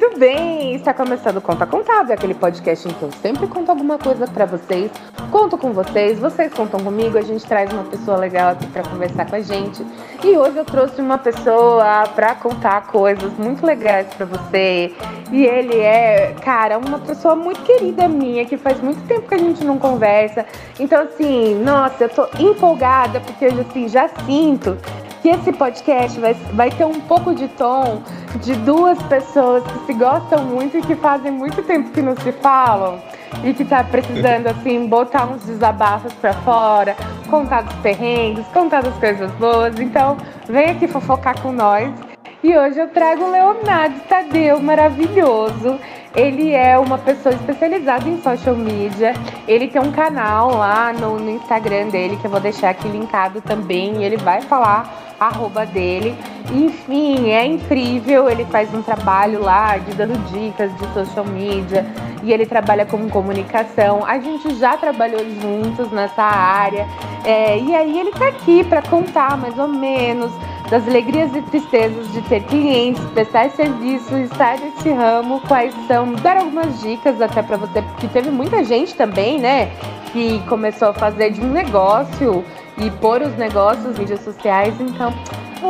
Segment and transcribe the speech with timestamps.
[0.00, 3.68] Muito bem, está começando o Conta Contado, é aquele podcast em que eu sempre conto
[3.68, 4.90] alguma coisa para vocês,
[5.30, 9.26] conto com vocês, vocês contam comigo, a gente traz uma pessoa legal aqui para conversar
[9.28, 9.84] com a gente.
[10.24, 14.94] E hoje eu trouxe uma pessoa para contar coisas muito legais para você.
[15.30, 19.38] E ele é, cara, uma pessoa muito querida minha, que faz muito tempo que a
[19.38, 20.46] gente não conversa.
[20.78, 24.78] Então assim, nossa, eu tô empolgada porque assim já sinto
[25.22, 28.02] que esse podcast vai, vai ter um pouco de tom
[28.42, 32.32] de duas pessoas que se gostam muito e que fazem muito tempo que não se
[32.32, 33.00] falam
[33.44, 36.96] e que tá precisando assim botar uns desabafos para fora,
[37.28, 39.78] contar dos perrengues, contar das coisas boas.
[39.78, 40.16] Então,
[40.48, 42.09] vem aqui fofocar com nós.
[42.42, 45.78] E hoje eu trago o Leonardo Tadeu, maravilhoso.
[46.16, 49.12] Ele é uma pessoa especializada em social media.
[49.46, 53.42] Ele tem um canal lá no, no Instagram dele que eu vou deixar aqui linkado
[53.42, 54.02] também.
[54.02, 56.16] Ele vai falar arroba dele.
[56.50, 58.30] Enfim, é incrível.
[58.30, 61.84] Ele faz um trabalho lá de dando dicas de social media
[62.22, 64.02] e ele trabalha com comunicação.
[64.06, 66.88] A gente já trabalhou juntos nessa área.
[67.22, 70.32] É, e aí ele tá aqui para contar mais ou menos
[70.70, 76.36] das alegrias e tristezas de ter clientes, prestar serviço, estar nesse ramo, quais são, dar
[76.36, 79.66] algumas dicas até para você, porque teve muita gente também, né,
[80.12, 82.44] que começou a fazer de um negócio
[82.78, 84.80] e pôr os negócios mídias sociais.
[84.80, 85.12] Então,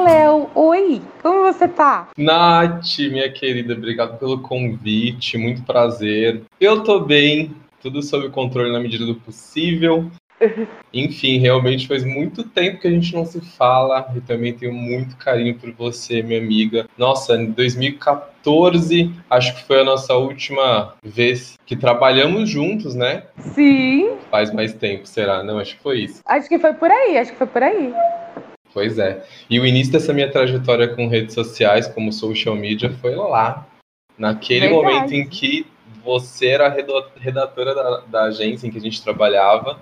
[0.05, 2.09] Léo, oi, como você tá?
[2.17, 6.43] Nath, minha querida, obrigado pelo convite, muito prazer.
[6.61, 10.11] Eu tô bem, tudo sob controle na medida do possível.
[10.93, 15.17] Enfim, realmente faz muito tempo que a gente não se fala e também tenho muito
[15.17, 16.87] carinho por você, minha amiga.
[16.97, 23.25] Nossa, em 2014, acho que foi a nossa última vez que trabalhamos juntos, né?
[23.39, 24.17] Sim.
[24.31, 25.43] Faz mais tempo, será?
[25.43, 26.21] Não, acho que foi isso.
[26.27, 27.95] Acho que foi por aí, acho que foi por aí.
[28.73, 29.25] Pois é.
[29.49, 33.67] E o início dessa minha trajetória com redes sociais, como social media, foi lá.
[34.17, 34.85] Naquele Verdade.
[34.85, 35.67] momento em que
[36.05, 36.77] você era a
[37.17, 39.81] redatora da, da agência em que a gente trabalhava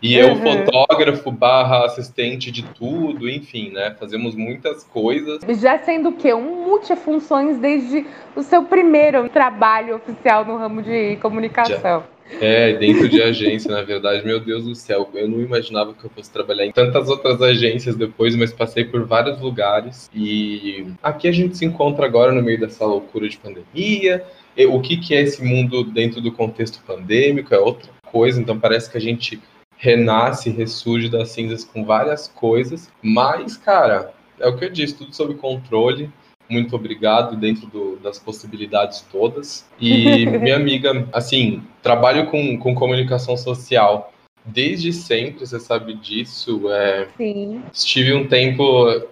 [0.00, 0.42] e eu, uhum.
[0.42, 3.94] fotógrafo barra assistente de tudo, enfim, né?
[3.98, 5.40] Fazemos muitas coisas.
[5.60, 6.32] Já sendo o quê?
[6.32, 11.80] Um multifunções desde o seu primeiro trabalho oficial no ramo de comunicação.
[11.80, 12.18] Já.
[12.40, 16.10] É, dentro de agência, na verdade, meu Deus do céu, eu não imaginava que eu
[16.10, 21.32] fosse trabalhar em tantas outras agências depois, mas passei por vários lugares e aqui a
[21.32, 24.22] gente se encontra agora no meio dessa loucura de pandemia.
[24.70, 28.90] O que, que é esse mundo dentro do contexto pandêmico é outra coisa, então parece
[28.90, 29.40] que a gente
[29.78, 35.14] renasce, ressurge das cinzas com várias coisas, mas, cara, é o que eu disse, tudo
[35.14, 36.10] sob controle.
[36.50, 39.66] Muito obrigado dentro do, das possibilidades todas.
[39.80, 44.12] E minha amiga, assim, trabalho com, com comunicação social
[44.48, 46.70] desde sempre, você sabe disso.
[46.70, 47.62] É, Sim.
[47.72, 48.64] Estive um tempo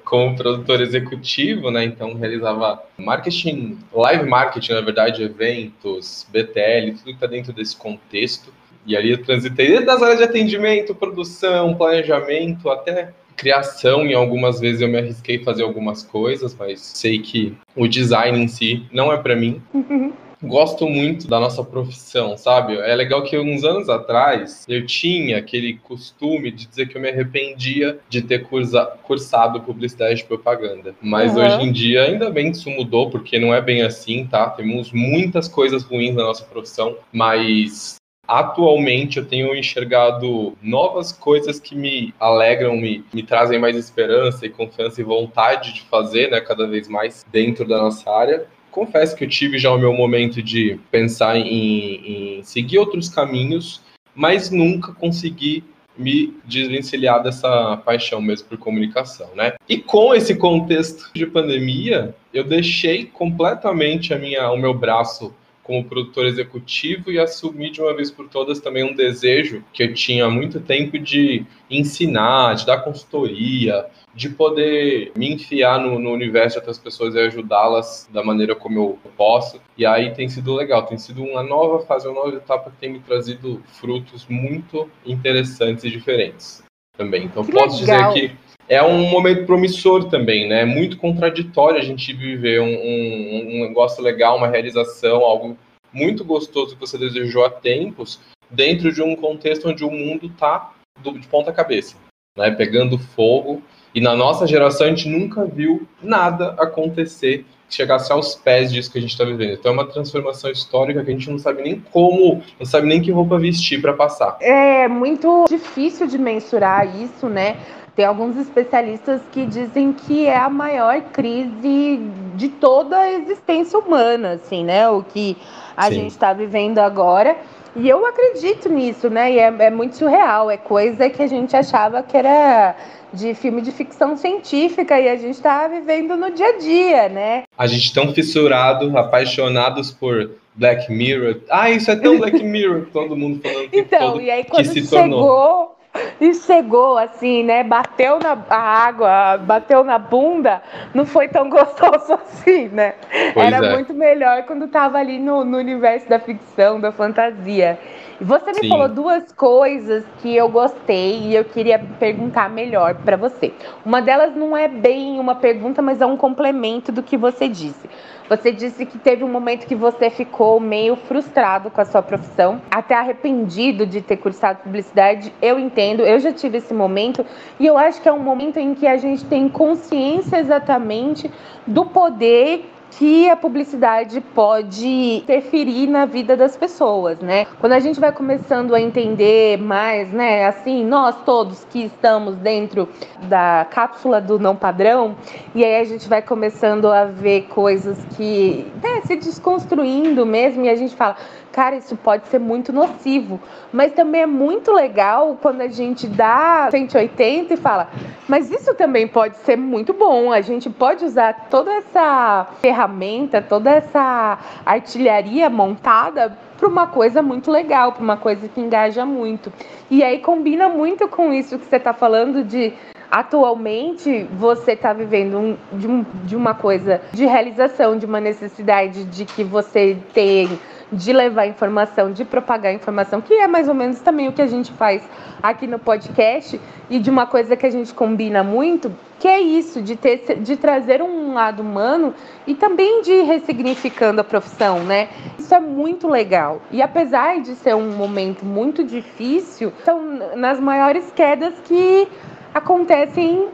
[0.04, 1.84] como produtor executivo, né?
[1.84, 8.52] Então realizava marketing, live marketing, na verdade, eventos, BTL, tudo que está dentro desse contexto.
[8.86, 14.58] E ali eu transitei desde as áreas de atendimento, produção, planejamento, até criação, e algumas
[14.58, 18.86] vezes eu me arrisquei a fazer algumas coisas, mas sei que o design em si
[18.90, 19.60] não é para mim.
[19.74, 20.12] Uhum.
[20.42, 22.76] Gosto muito da nossa profissão, sabe?
[22.76, 27.08] É legal que uns anos atrás eu tinha aquele costume de dizer que eu me
[27.08, 30.94] arrependia de ter cursa, cursado publicidade e propaganda.
[31.00, 31.44] Mas uhum.
[31.44, 34.50] hoje em dia, ainda bem que isso mudou, porque não é bem assim, tá?
[34.50, 41.74] Temos muitas coisas ruins na nossa profissão, mas Atualmente eu tenho enxergado novas coisas que
[41.76, 46.66] me alegram, me, me trazem mais esperança e confiança e vontade de fazer, né, cada
[46.66, 48.46] vez mais dentro da nossa área.
[48.70, 53.80] Confesso que eu tive já o meu momento de pensar em, em seguir outros caminhos,
[54.14, 55.64] mas nunca consegui
[55.96, 59.54] me desvencilhar dessa paixão mesmo por comunicação, né?
[59.68, 65.34] E com esse contexto de pandemia, eu deixei completamente a minha, o meu braço
[65.66, 69.92] como produtor executivo e assumi de uma vez por todas também um desejo que eu
[69.92, 76.12] tinha há muito tempo de ensinar, de dar consultoria, de poder me enfiar no, no
[76.12, 79.60] universo de outras pessoas e ajudá-las da maneira como eu posso.
[79.76, 82.92] E aí tem sido legal, tem sido uma nova fase, uma nova etapa que tem
[82.92, 86.62] me trazido frutos muito interessantes e diferentes
[86.96, 87.24] também.
[87.24, 88.12] Então que posso legal.
[88.14, 90.62] dizer que é um momento promissor também, né?
[90.62, 95.56] É muito contraditório a gente viver um, um, um, negócio legal, uma realização, algo
[95.92, 98.20] muito gostoso que você desejou há tempos,
[98.50, 101.96] dentro de um contexto onde o mundo está de ponta cabeça,
[102.36, 102.50] né?
[102.50, 103.62] Pegando fogo.
[103.94, 108.92] E na nossa geração a gente nunca viu nada acontecer que chegasse aos pés disso
[108.92, 109.54] que a gente está vivendo.
[109.54, 113.00] Então é uma transformação histórica que a gente não sabe nem como, não sabe nem
[113.00, 114.36] que roupa vestir para passar.
[114.40, 117.56] É muito difícil de mensurar isso, né?
[117.96, 121.98] Tem alguns especialistas que dizem que é a maior crise
[122.34, 124.86] de toda a existência humana, assim, né?
[124.90, 125.34] O que
[125.74, 125.94] a Sim.
[125.94, 127.34] gente está vivendo agora.
[127.74, 129.32] E eu acredito nisso, né?
[129.32, 130.50] E é, é muito surreal.
[130.50, 132.76] É coisa que a gente achava que era
[133.14, 137.44] de filme de ficção científica e a gente está vivendo no dia a dia, né?
[137.56, 141.40] A gente tão fissurado, apaixonados por Black Mirror.
[141.48, 144.66] Ah, isso é tão Black Mirror, todo mundo falando que Então, todo, e aí quando
[144.66, 145.75] chegou, tornou
[146.20, 147.62] e chegou assim, né?
[147.62, 150.62] Bateu na água, bateu na bunda,
[150.94, 152.94] não foi tão gostoso assim, né?
[153.34, 153.72] Pois Era é.
[153.72, 157.78] muito melhor quando tava ali no, no universo da ficção, da fantasia.
[158.20, 158.68] E você me Sim.
[158.68, 163.52] falou duas coisas que eu gostei e eu queria perguntar melhor para você.
[163.84, 167.88] Uma delas não é bem uma pergunta, mas é um complemento do que você disse.
[168.28, 172.60] Você disse que teve um momento que você ficou meio frustrado com a sua profissão,
[172.70, 175.32] até arrependido de ter cursado publicidade.
[175.40, 177.24] Eu entendo, eu já tive esse momento
[177.60, 181.30] e eu acho que é um momento em que a gente tem consciência exatamente
[181.66, 187.46] do poder que a publicidade pode interferir na vida das pessoas, né?
[187.60, 192.88] Quando a gente vai começando a entender mais, né, assim, nós todos que estamos dentro
[193.24, 195.16] da cápsula do não padrão,
[195.54, 200.68] e aí a gente vai começando a ver coisas que, né, se desconstruindo mesmo, e
[200.68, 201.16] a gente fala,
[201.56, 203.40] cara, isso pode ser muito nocivo.
[203.72, 207.88] Mas também é muito legal quando a gente dá 180 e fala,
[208.28, 210.30] mas isso também pode ser muito bom.
[210.30, 217.50] A gente pode usar toda essa ferramenta, toda essa artilharia montada para uma coisa muito
[217.50, 219.50] legal, para uma coisa que engaja muito.
[219.90, 222.74] E aí combina muito com isso que você está falando de
[223.10, 229.04] atualmente você está vivendo um, de, um, de uma coisa de realização, de uma necessidade
[229.04, 230.58] de que você tem
[230.92, 234.46] de levar informação, de propagar informação, que é mais ou menos também o que a
[234.46, 235.02] gente faz
[235.42, 239.82] aqui no podcast, e de uma coisa que a gente combina muito, que é isso,
[239.82, 242.14] de, ter, de trazer um lado humano
[242.46, 245.08] e também de ir ressignificando a profissão, né?
[245.38, 246.60] Isso é muito legal.
[246.70, 250.00] E apesar de ser um momento muito difícil, são
[250.36, 252.06] nas maiores quedas que
[252.54, 253.48] acontecem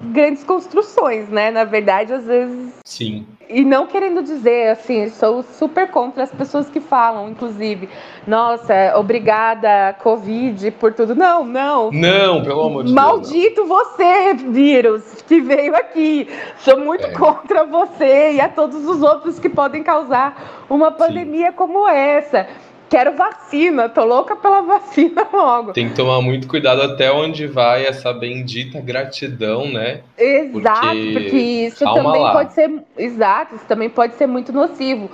[0.00, 1.50] grandes construções, né?
[1.50, 2.74] Na verdade, às vezes.
[2.84, 3.26] Sim.
[3.48, 7.88] E não querendo dizer, assim, sou super contra as pessoas que falam, inclusive,
[8.26, 11.14] nossa, obrigada, Covid, por tudo.
[11.14, 11.90] Não, não.
[11.90, 13.68] Não, pelo amor de Maldito Deus.
[13.68, 16.28] Maldito você, vírus, que veio aqui.
[16.58, 17.12] Sou muito é.
[17.12, 21.56] contra você e a todos os outros que podem causar uma pandemia Sim.
[21.56, 22.46] como essa.
[22.88, 25.72] Quero vacina, tô louca pela vacina logo.
[25.72, 30.00] Tem que tomar muito cuidado até onde vai essa bendita gratidão, né?
[30.16, 32.32] Exato, porque, porque isso também lá.
[32.32, 32.82] pode ser.
[32.96, 35.10] Exato, isso também pode ser muito nocivo.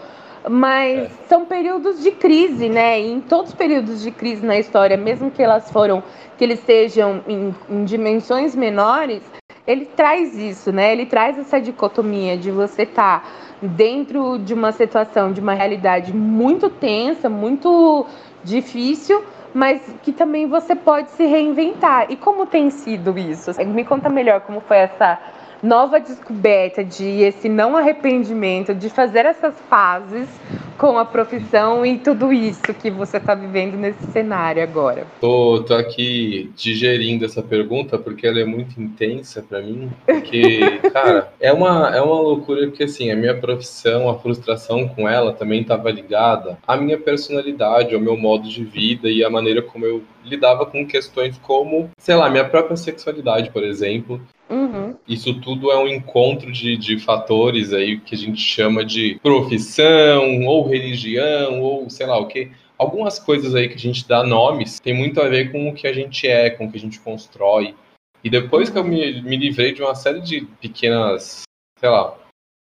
[0.48, 1.10] Mas é.
[1.26, 3.00] são períodos de crise, né?
[3.00, 6.02] E em todos os períodos de crise na história, mesmo que elas foram,
[6.36, 9.22] que eles sejam em, em dimensões menores,
[9.66, 10.92] ele traz isso, né?
[10.92, 13.28] Ele traz essa dicotomia de você estar tá
[13.62, 18.06] dentro de uma situação, de uma realidade muito tensa, muito
[18.42, 19.24] difícil,
[19.54, 22.06] mas que também você pode se reinventar.
[22.10, 23.50] E como tem sido isso?
[23.64, 25.18] Me conta melhor como foi essa
[25.64, 30.28] nova descoberta de esse não arrependimento, de fazer essas fases
[30.76, 35.06] com a profissão e tudo isso que você está vivendo nesse cenário agora?
[35.20, 40.60] Tô, tô aqui digerindo essa pergunta porque ela é muito intensa para mim, porque,
[40.92, 45.32] cara, é uma, é uma loucura porque, assim, a minha profissão, a frustração com ela
[45.32, 49.86] também estava ligada à minha personalidade, ao meu modo de vida e à maneira como
[49.86, 54.20] eu lidava com questões como, sei lá, minha própria sexualidade, por exemplo.
[54.48, 54.96] Uhum.
[55.08, 60.44] Isso tudo é um encontro de, de fatores aí que a gente chama de profissão,
[60.44, 62.50] ou religião, ou sei lá o que.
[62.76, 65.86] Algumas coisas aí que a gente dá nomes tem muito a ver com o que
[65.86, 67.74] a gente é, com o que a gente constrói.
[68.22, 71.42] E depois que eu me, me livrei de uma série de pequenas,
[71.78, 72.16] sei lá,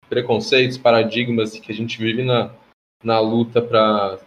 [0.09, 2.51] preconceitos, paradigmas que a gente vive na,
[3.03, 4.19] na luta para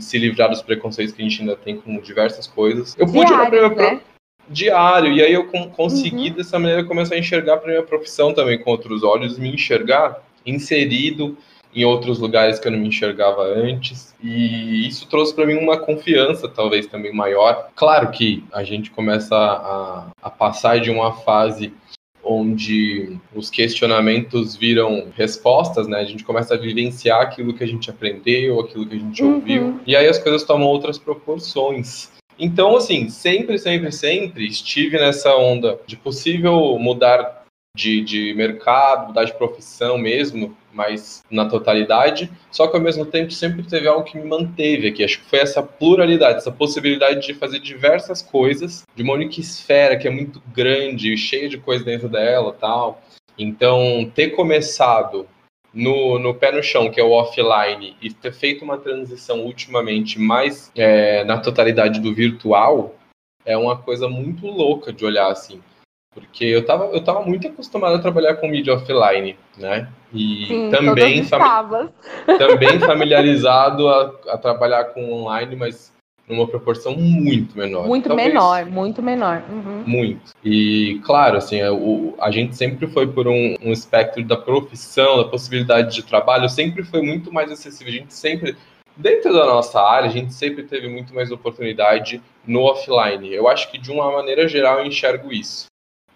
[0.00, 2.94] se livrar dos preconceitos que a gente ainda tem com diversas coisas.
[2.98, 4.00] Eu pude Diário, né?
[4.48, 6.34] Diário, e aí eu consegui uhum.
[6.36, 11.36] dessa maneira começar a enxergar para minha profissão também com outros olhos, me enxergar inserido
[11.74, 14.14] em outros lugares que eu não me enxergava antes.
[14.22, 17.68] E isso trouxe para mim uma confiança, talvez também maior.
[17.74, 21.72] Claro que a gente começa a, a passar de uma fase
[22.22, 25.98] onde os questionamentos viram respostas, né?
[25.98, 29.34] A gente começa a vivenciar aquilo que a gente aprendeu, aquilo que a gente uhum.
[29.34, 32.13] ouviu, e aí as coisas tomam outras proporções.
[32.38, 37.44] Então, assim, sempre, sempre, sempre estive nessa onda de possível mudar
[37.76, 42.30] de, de mercado, mudar de profissão mesmo, mas na totalidade.
[42.50, 45.04] Só que ao mesmo tempo sempre teve algo que me manteve aqui.
[45.04, 49.96] Acho que foi essa pluralidade, essa possibilidade de fazer diversas coisas, de uma única esfera
[49.96, 53.02] que é muito grande, cheia de coisa dentro dela tal.
[53.36, 55.26] Então, ter começado
[55.74, 60.18] no, no pé no chão, que é o offline, e ter feito uma transição ultimamente
[60.18, 62.94] mais é, na totalidade do virtual,
[63.44, 65.60] é uma coisa muito louca de olhar assim.
[66.14, 69.88] Porque eu estava eu tava muito acostumado a trabalhar com mídia offline, né?
[70.12, 71.90] E Sim, também, fami
[72.38, 75.92] também familiarizado a, a, trabalhar com online, mas
[76.28, 77.86] numa proporção muito menor.
[77.86, 79.42] Muito Talvez, menor, muito menor.
[79.48, 79.82] Uhum.
[79.86, 80.32] Muito.
[80.44, 84.36] E, claro, assim, a, é, o, a gente sempre foi por um, um espectro da
[84.36, 87.92] profissão, da possibilidade de trabalho, sempre foi muito mais acessível.
[87.92, 88.56] A gente sempre
[88.96, 93.32] dentro da nossa área, a gente sempre teve muito mais oportunidade no offline.
[93.32, 95.66] Eu acho que de uma maneira geral eu enxergo isso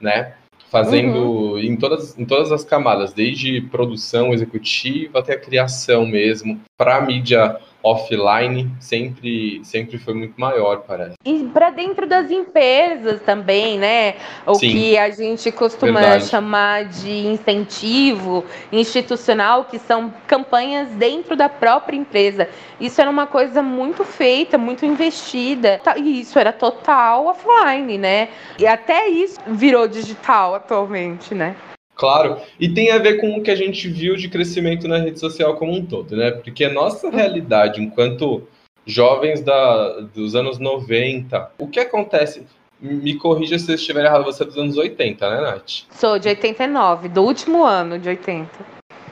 [0.01, 0.35] né?
[0.71, 1.59] Fazendo uhum.
[1.59, 7.59] em, todas, em todas as camadas, desde produção executiva até a criação mesmo, para mídia
[7.89, 11.15] offline sempre sempre foi muito maior, parece.
[11.25, 14.15] E para dentro das empresas também, né?
[14.47, 16.27] O Sim, que a gente costuma verdade.
[16.27, 22.49] chamar de incentivo institucional, que são campanhas dentro da própria empresa.
[22.81, 25.81] Isso era uma coisa muito feita, muito investida.
[25.97, 28.29] E isso era total offline, né?
[28.59, 31.57] E até isso virou digital atualmente, né?
[31.99, 35.19] Claro, e tem a ver com o que a gente viu de crescimento na rede
[35.19, 36.31] social como um todo, né?
[36.31, 38.45] Porque a nossa realidade enquanto
[38.87, 42.47] jovens da, dos anos 90, o que acontece?
[42.81, 45.83] Me corrija se eu estiver errado, você é dos anos 80, né, Nath?
[45.91, 48.49] Sou de 89, do último ano de 80.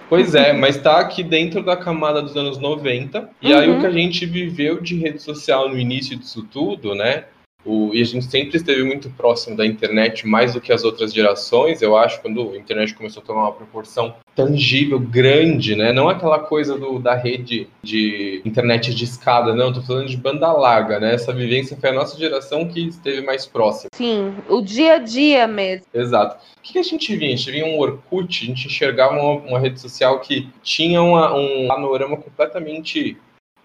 [0.09, 3.29] Pois é, mas tá aqui dentro da camada dos anos 90.
[3.43, 3.59] E uhum.
[3.59, 3.81] aí o uhum.
[3.81, 7.25] que a gente viveu de rede social no início disso tudo, né?
[7.67, 11.13] O, e a gente sempre esteve muito próximo da internet, mais do que as outras
[11.13, 15.93] gerações, eu acho, quando a internet começou a tomar uma proporção tangível, grande, né?
[15.93, 20.53] Não aquela coisa do, da rede de internet de escada, não, tô falando de banda
[20.53, 21.15] larga, né?
[21.15, 23.89] Essa vivência foi a nossa geração que esteve mais próxima.
[23.95, 25.87] Sim, o dia a dia mesmo.
[25.93, 26.37] Exato.
[26.59, 27.29] O que a gente via?
[27.29, 31.35] A gente via um Orkut, a gente enxergava uma, uma rede social que tinha uma,
[31.35, 33.17] um panorama completamente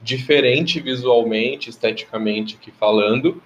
[0.02, 3.42] diferente visualmente, esteticamente aqui falando,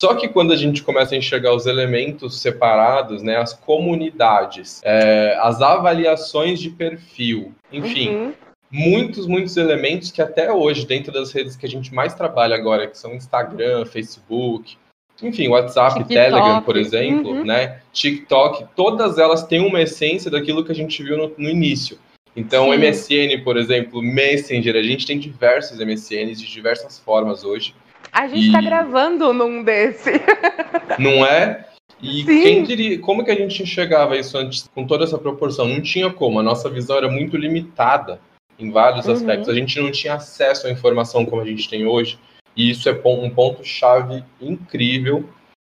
[0.00, 5.36] só que quando a gente começa a enxergar os elementos separados, né, as comunidades, é,
[5.40, 8.32] as avaliações de perfil, enfim, uhum.
[8.70, 12.86] muitos, muitos elementos que até hoje, dentro das redes que a gente mais trabalha agora,
[12.86, 14.76] que são Instagram, Facebook,
[15.20, 16.14] enfim, WhatsApp, TikTok.
[16.14, 17.44] Telegram, por exemplo, uhum.
[17.44, 21.98] né, TikTok, todas elas têm uma essência daquilo que a gente viu no, no início.
[22.36, 22.78] Então, Sim.
[22.78, 27.74] MSN, por exemplo, Messenger, a gente tem diversos MSNs de diversas formas hoje.
[28.12, 30.12] A gente está gravando num desse.
[30.98, 31.64] Não é?
[32.00, 32.42] E Sim.
[32.42, 35.66] quem diria, como que a gente enxergava isso antes com toda essa proporção?
[35.66, 38.20] Não tinha como, a nossa visão era muito limitada
[38.58, 39.14] em vários uhum.
[39.14, 39.48] aspectos.
[39.48, 42.18] A gente não tinha acesso à informação como a gente tem hoje.
[42.56, 45.28] E isso é um ponto-chave incrível,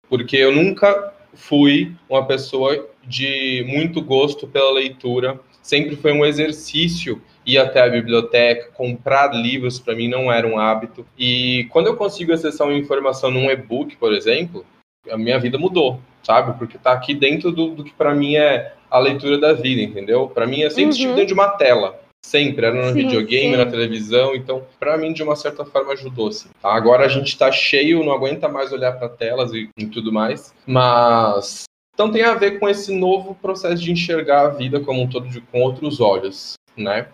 [0.08, 5.38] porque eu nunca fui uma pessoa de muito gosto pela leitura.
[5.62, 7.20] Sempre foi um exercício
[7.52, 11.06] ir até a biblioteca, comprar livros para mim não era um hábito.
[11.18, 14.64] E quando eu consigo acessar uma informação num e-book, por exemplo,
[15.10, 16.58] a minha vida mudou, sabe?
[16.58, 20.28] Porque está aqui dentro do, do que para mim é a leitura da vida, entendeu?
[20.28, 20.90] Para mim é sempre uhum.
[20.90, 22.00] estive dentro de uma tela.
[22.22, 23.56] Sempre, era no sim, videogame, sim.
[23.56, 26.50] na televisão, então para mim de uma certa forma ajudou sim.
[26.60, 26.70] Tá?
[26.74, 30.52] Agora a gente está cheio, não aguenta mais olhar para telas e, e tudo mais,
[30.66, 31.64] mas
[31.94, 35.28] então tem a ver com esse novo processo de enxergar a vida como um todo
[35.28, 37.08] de, com outros olhos, né?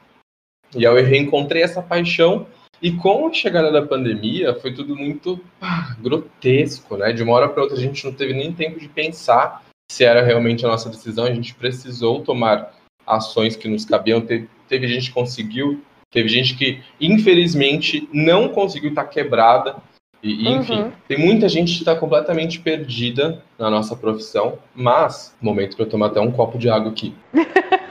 [0.76, 2.46] E eu reencontrei essa paixão.
[2.80, 7.12] E com a chegada da pandemia, foi tudo muito ah, grotesco, né?
[7.12, 10.22] De uma hora para outra, a gente não teve nem tempo de pensar se era
[10.22, 11.24] realmente a nossa decisão.
[11.24, 12.74] A gente precisou tomar
[13.06, 14.20] ações que nos cabiam.
[14.20, 15.80] Teve, teve gente que conseguiu,
[16.10, 19.76] teve gente que, infelizmente, não conseguiu estar tá quebrada.
[20.22, 20.92] E, enfim, uhum.
[21.06, 24.58] tem muita gente que está completamente perdida na nossa profissão.
[24.74, 27.14] Mas, momento para tomar até um copo de água aqui.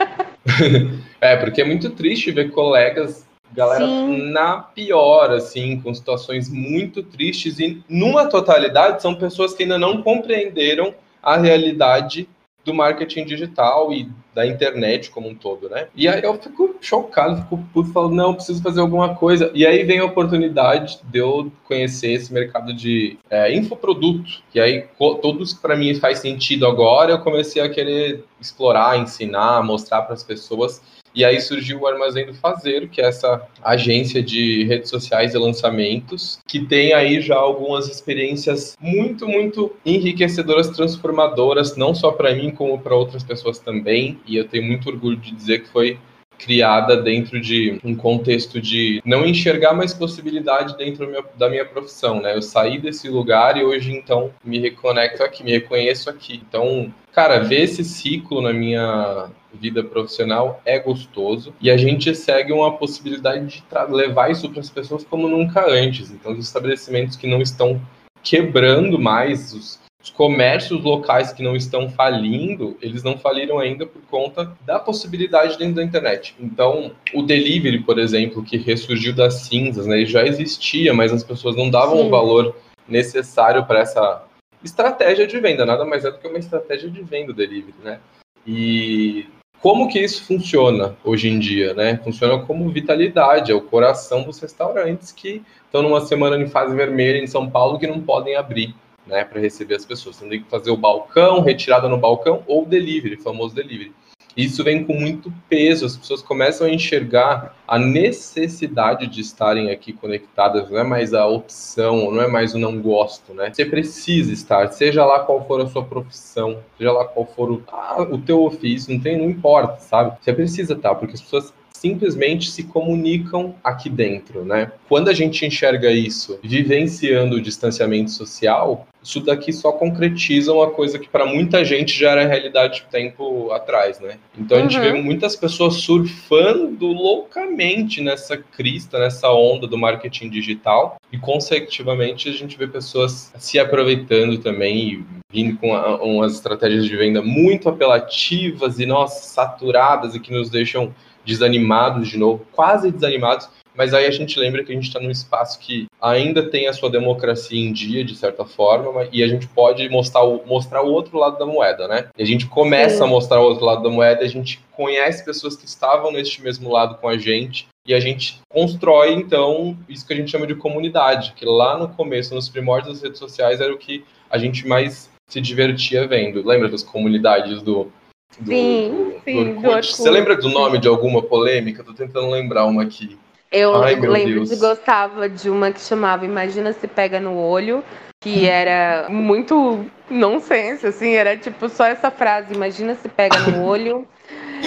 [1.20, 4.32] é, porque é muito triste ver colegas, galera Sim.
[4.32, 10.02] na pior, assim, com situações muito tristes e numa totalidade são pessoas que ainda não
[10.02, 12.28] compreenderam a realidade
[12.66, 15.86] do marketing digital e da internet como um todo, né?
[15.94, 19.50] E aí eu fico chocado, fico puto, falo, não, preciso fazer alguma coisa.
[19.54, 24.84] E aí vem a oportunidade de eu conhecer esse mercado de é, infoproduto, que aí
[24.98, 30.22] todos para mim faz sentido agora, eu comecei a querer explorar, ensinar, mostrar para as
[30.22, 30.82] pessoas.
[31.16, 35.38] E aí surgiu o Armazém do Fazer, que é essa agência de redes sociais e
[35.38, 42.50] lançamentos, que tem aí já algumas experiências muito, muito enriquecedoras, transformadoras, não só para mim,
[42.50, 44.20] como para outras pessoas também.
[44.26, 45.98] E eu tenho muito orgulho de dizer que foi
[46.38, 52.34] criada dentro de um contexto de não enxergar mais possibilidade dentro da minha profissão, né?
[52.36, 56.42] Eu saí desse lugar e hoje então me reconecto aqui, me reconheço aqui.
[56.48, 62.52] Então, cara, ver esse ciclo na minha vida profissional é gostoso e a gente segue
[62.52, 66.10] uma possibilidade de levar isso para as pessoas como nunca antes.
[66.10, 67.80] Então, os estabelecimentos que não estão
[68.22, 74.00] quebrando mais os os comércios locais que não estão falindo, eles não faliram ainda por
[74.02, 76.36] conta da possibilidade dentro da internet.
[76.38, 81.24] Então, o delivery, por exemplo, que ressurgiu das cinzas, né, ele já existia, mas as
[81.24, 82.06] pessoas não davam Sim.
[82.06, 82.56] o valor
[82.88, 84.22] necessário para essa
[84.62, 85.66] estratégia de venda.
[85.66, 87.98] Nada mais é do que uma estratégia de venda o delivery, né?
[88.46, 89.26] E
[89.60, 92.00] como que isso funciona hoje em dia, né?
[92.04, 97.18] Funciona como vitalidade, é o coração dos restaurantes que estão numa semana em fase vermelha
[97.18, 98.72] em São Paulo que não podem abrir
[99.06, 100.16] né, para receber as pessoas.
[100.16, 103.92] Então tem que fazer o balcão, retirada no balcão ou delivery, famoso delivery.
[104.36, 109.94] Isso vem com muito peso, as pessoas começam a enxergar a necessidade de estarem aqui
[109.94, 113.50] conectadas, não é mais a opção, não é mais o não gosto, né?
[113.50, 117.62] Você precisa estar, seja lá qual for a sua profissão, seja lá qual for o,
[117.68, 120.18] ah, o teu ofício, não tem, não importa, sabe?
[120.20, 124.72] Você precisa estar, porque as pessoas simplesmente se comunicam aqui dentro, né?
[124.88, 130.98] Quando a gente enxerga isso vivenciando o distanciamento social, isso daqui só concretiza uma coisa
[130.98, 134.18] que para muita gente já era realidade tempo atrás, né?
[134.36, 135.02] Então a gente vê uhum.
[135.02, 142.58] muitas pessoas surfando loucamente nessa crista, nessa onda do marketing digital e consecutivamente a gente
[142.58, 148.86] vê pessoas se aproveitando também e vindo com umas estratégias de venda muito apelativas e
[148.86, 150.92] nossa saturadas e que nos deixam
[151.24, 155.10] desanimados de novo, quase desanimados, mas aí a gente lembra que a gente está num
[155.10, 159.46] espaço que ainda tem a sua democracia em dia, de certa forma, e a gente
[159.48, 162.08] pode mostrar o, mostrar o outro lado da moeda, né?
[162.16, 163.04] E a gente começa Sim.
[163.04, 166.70] a mostrar o outro lado da moeda, a gente conhece pessoas que estavam neste mesmo
[166.70, 170.56] lado com a gente, e a gente constrói, então, isso que a gente chama de
[170.56, 174.66] comunidade, que lá no começo, nos primórdios das redes sociais, era o que a gente
[174.66, 176.44] mais se divertia vendo.
[176.44, 177.90] Lembra das comunidades do
[178.38, 179.54] do, sim, sim.
[179.54, 181.82] Do do Você lembra do nome de alguma polêmica?
[181.82, 183.16] Tô tentando lembrar uma aqui.
[183.50, 187.82] Eu Ai, lembro de gostava de uma que chamava Imagina se pega no olho,
[188.20, 194.06] que era muito nonsense, assim, era tipo só essa frase, imagina se pega no olho.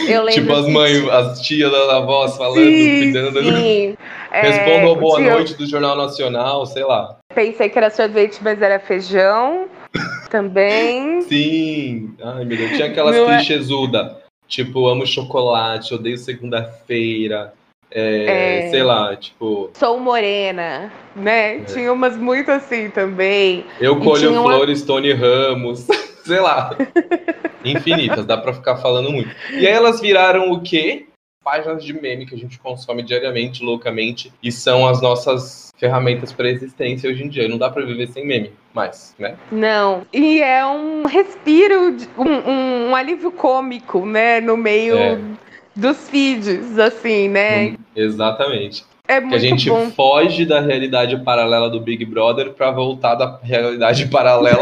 [0.07, 3.43] Eu lembro tipo as mães, as tias da avós falando, sim, cuidando.
[3.43, 3.97] Sim.
[4.31, 7.17] Respondam é, boa noite do Jornal Nacional, sei lá.
[7.33, 9.67] Pensei que era sorvete, mas era feijão
[10.29, 11.21] também.
[11.23, 12.13] Sim.
[12.23, 12.71] Ai, meu Deus.
[12.71, 14.17] Tinha aquelas Não clichêsuda.
[14.25, 14.29] É...
[14.47, 17.53] Tipo, amo chocolate, odeio segunda-feira.
[17.91, 18.69] É, é...
[18.69, 19.71] Sei lá, tipo.
[19.73, 21.57] Sou morena, né?
[21.57, 21.59] É.
[21.61, 23.65] Tinha umas muito assim também.
[23.79, 24.87] Eu colho flores, uma...
[24.87, 25.87] Tony Ramos.
[26.23, 26.75] sei lá.
[27.65, 29.35] Infinitas, dá pra ficar falando muito.
[29.51, 31.05] E aí elas viraram o quê?
[31.43, 36.49] páginas de meme que a gente consome diariamente, loucamente, e são as nossas ferramentas para
[36.49, 37.47] existência hoje em dia.
[37.47, 39.35] Não dá para viver sem meme mais, né?
[39.51, 40.05] Não.
[40.13, 44.39] E é um respiro, um, um, um alívio cômico, né?
[44.39, 45.19] No meio é.
[45.79, 47.75] Dos feeds, assim, né?
[47.95, 48.85] Exatamente.
[49.07, 49.89] É muito que a gente bom.
[49.89, 54.61] foge da realidade paralela do Big Brother para voltar da realidade paralela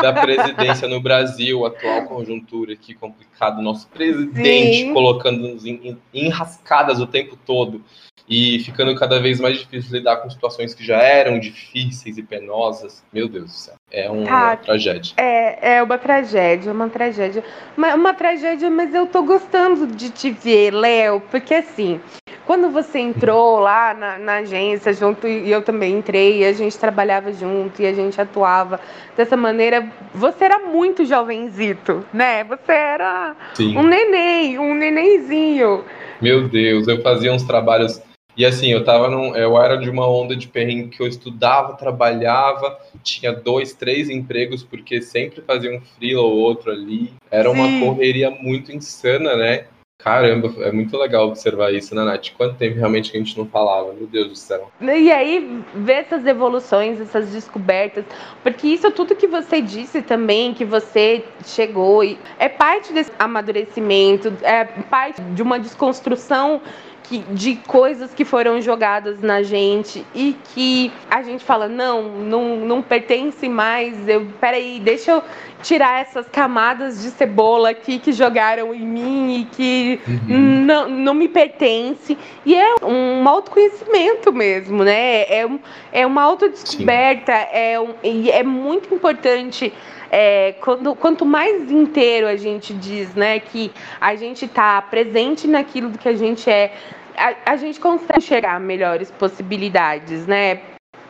[0.00, 7.06] da presidência no Brasil, atual conjuntura aqui complicado, nosso presidente colocando-nos em, em, enrascadas o
[7.06, 7.82] tempo todo
[8.28, 13.04] e ficando cada vez mais difícil lidar com situações que já eram difíceis e penosas.
[13.12, 14.56] Meu Deus do céu, é uma tá.
[14.56, 15.14] tragédia.
[15.16, 17.44] É, é uma tragédia, uma tragédia.
[17.76, 22.00] Uma, uma tragédia, mas eu tô gostando de te ver, Léo, porque assim,
[22.46, 26.78] quando você entrou lá na, na, agência junto, e eu também entrei, e a gente
[26.78, 28.80] trabalhava junto, e a gente atuava
[29.16, 29.84] dessa maneira,
[30.14, 32.44] você era muito jovenzito, né?
[32.44, 33.76] Você era Sim.
[33.76, 35.84] um neném, um nenenzinho.
[36.20, 38.00] Meu Deus, eu fazia uns trabalhos.
[38.36, 41.74] E assim, eu tava num, eu era de uma onda de perrengue que eu estudava,
[41.74, 47.12] trabalhava, tinha dois, três empregos, porque sempre fazia um freela ou outro ali.
[47.30, 47.54] Era Sim.
[47.58, 49.64] uma correria muito insana, né?
[49.98, 52.28] Caramba, é muito legal observar isso, né, Nath?
[52.36, 54.70] Quanto tempo realmente que a gente não falava, meu Deus do céu.
[54.80, 58.04] E aí, ver essas evoluções, essas descobertas,
[58.42, 62.04] porque isso tudo que você disse também, que você chegou,
[62.38, 66.60] é parte desse amadurecimento, é parte de uma desconstrução
[67.08, 72.56] que, de coisas que foram jogadas na gente e que a gente fala, não, não,
[72.56, 75.22] não pertence mais, eu, peraí, deixa eu
[75.62, 80.64] tirar essas camadas de cebola aqui que jogaram em mim e que uhum.
[80.64, 82.16] não, não me pertence.
[82.44, 85.22] E é um autoconhecimento mesmo, né?
[85.22, 85.48] É,
[85.92, 89.72] é uma autodescoberta, é, um, é muito importante
[90.18, 95.90] é, quando, quanto mais inteiro a gente diz, né, que a gente está presente naquilo
[95.90, 96.72] que a gente é,
[97.14, 100.60] a, a gente consegue enxergar melhores possibilidades, né?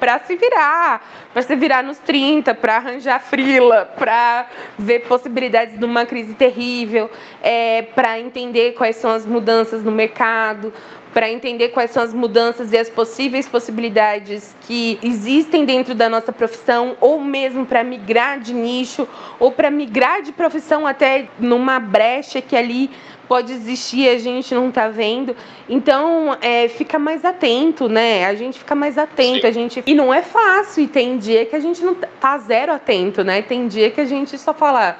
[0.01, 4.47] para se virar, para se virar nos 30, para arranjar frila, para
[4.79, 7.11] ver possibilidades de uma crise terrível,
[7.43, 10.73] é, para entender quais são as mudanças no mercado,
[11.17, 16.31] para entender quais são as mudanças e as possíveis possibilidades que existem dentro da nossa
[16.31, 19.09] profissão, ou mesmo para migrar de nicho,
[19.41, 22.91] ou para migrar de profissão até numa brecha que ali
[23.27, 25.35] pode existir e a gente não está vendo.
[25.71, 28.27] Então, é, fica mais atento, né?
[28.27, 29.47] A gente fica mais atento, Sim.
[29.47, 30.85] a gente e não é fácil.
[30.85, 33.41] E tem dia que a gente não tá, tá zero atento, né?
[33.41, 34.99] Tem dia que a gente só fala,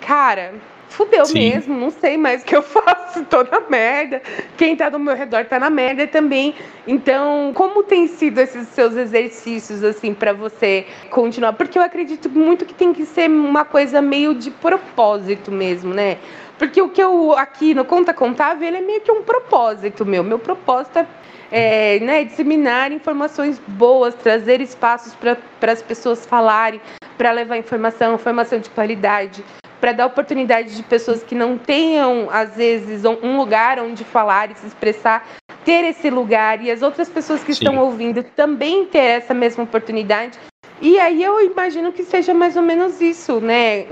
[0.00, 0.54] cara,
[0.88, 1.50] fudeu Sim.
[1.50, 4.22] mesmo, não sei mais o que eu faço, tô na merda.
[4.56, 6.54] Quem tá do meu redor tá na merda também.
[6.86, 11.52] Então, como tem sido esses seus exercícios, assim, para você continuar?
[11.52, 16.18] Porque eu acredito muito que tem que ser uma coisa meio de propósito mesmo, né?
[16.58, 20.24] Porque o que eu aqui no Conta Contável, ele é meio que um propósito meu.
[20.24, 21.06] Meu propósito é,
[21.52, 26.80] é né, disseminar informações boas, trazer espaços para as pessoas falarem,
[27.16, 29.44] para levar informação, informação de qualidade
[29.80, 34.54] para dar oportunidade de pessoas que não tenham, às vezes, um lugar onde falar e
[34.56, 35.26] se expressar,
[35.64, 37.64] ter esse lugar e as outras pessoas que Sim.
[37.64, 40.38] estão ouvindo também ter essa mesma oportunidade.
[40.80, 43.86] E aí eu imagino que seja mais ou menos isso, né?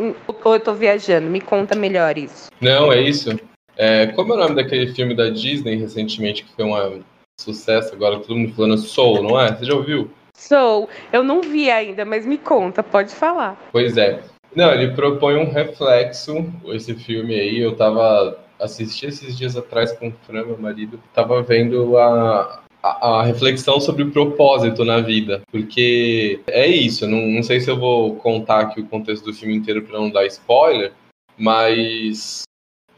[0.45, 1.29] Ou eu tô viajando?
[1.29, 2.49] Me conta melhor isso.
[2.61, 3.39] Não, é isso.
[3.77, 7.03] É, como é o nome daquele filme da Disney recentemente que foi um
[7.39, 9.55] sucesso agora, todo mundo falando Soul, não é?
[9.55, 10.11] Você já ouviu?
[10.35, 10.89] Soul.
[11.13, 13.61] Eu não vi ainda, mas me conta, pode falar.
[13.73, 14.23] Pois é.
[14.57, 20.09] Não, ele propõe um reflexo, esse filme aí, eu tava assisti esses dias atrás com
[20.09, 25.43] o Fran, meu marido, tava vendo a, a, a, reflexão sobre o propósito na vida,
[25.53, 29.55] porque é isso, não, não sei se eu vou contar aqui o contexto do filme
[29.55, 30.93] inteiro para não dar spoiler,
[31.37, 32.45] mas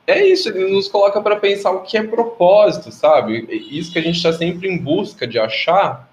[0.07, 3.49] é isso, ele nos coloca para pensar o que é propósito, sabe?
[3.69, 6.08] Isso que a gente está sempre em busca de achar,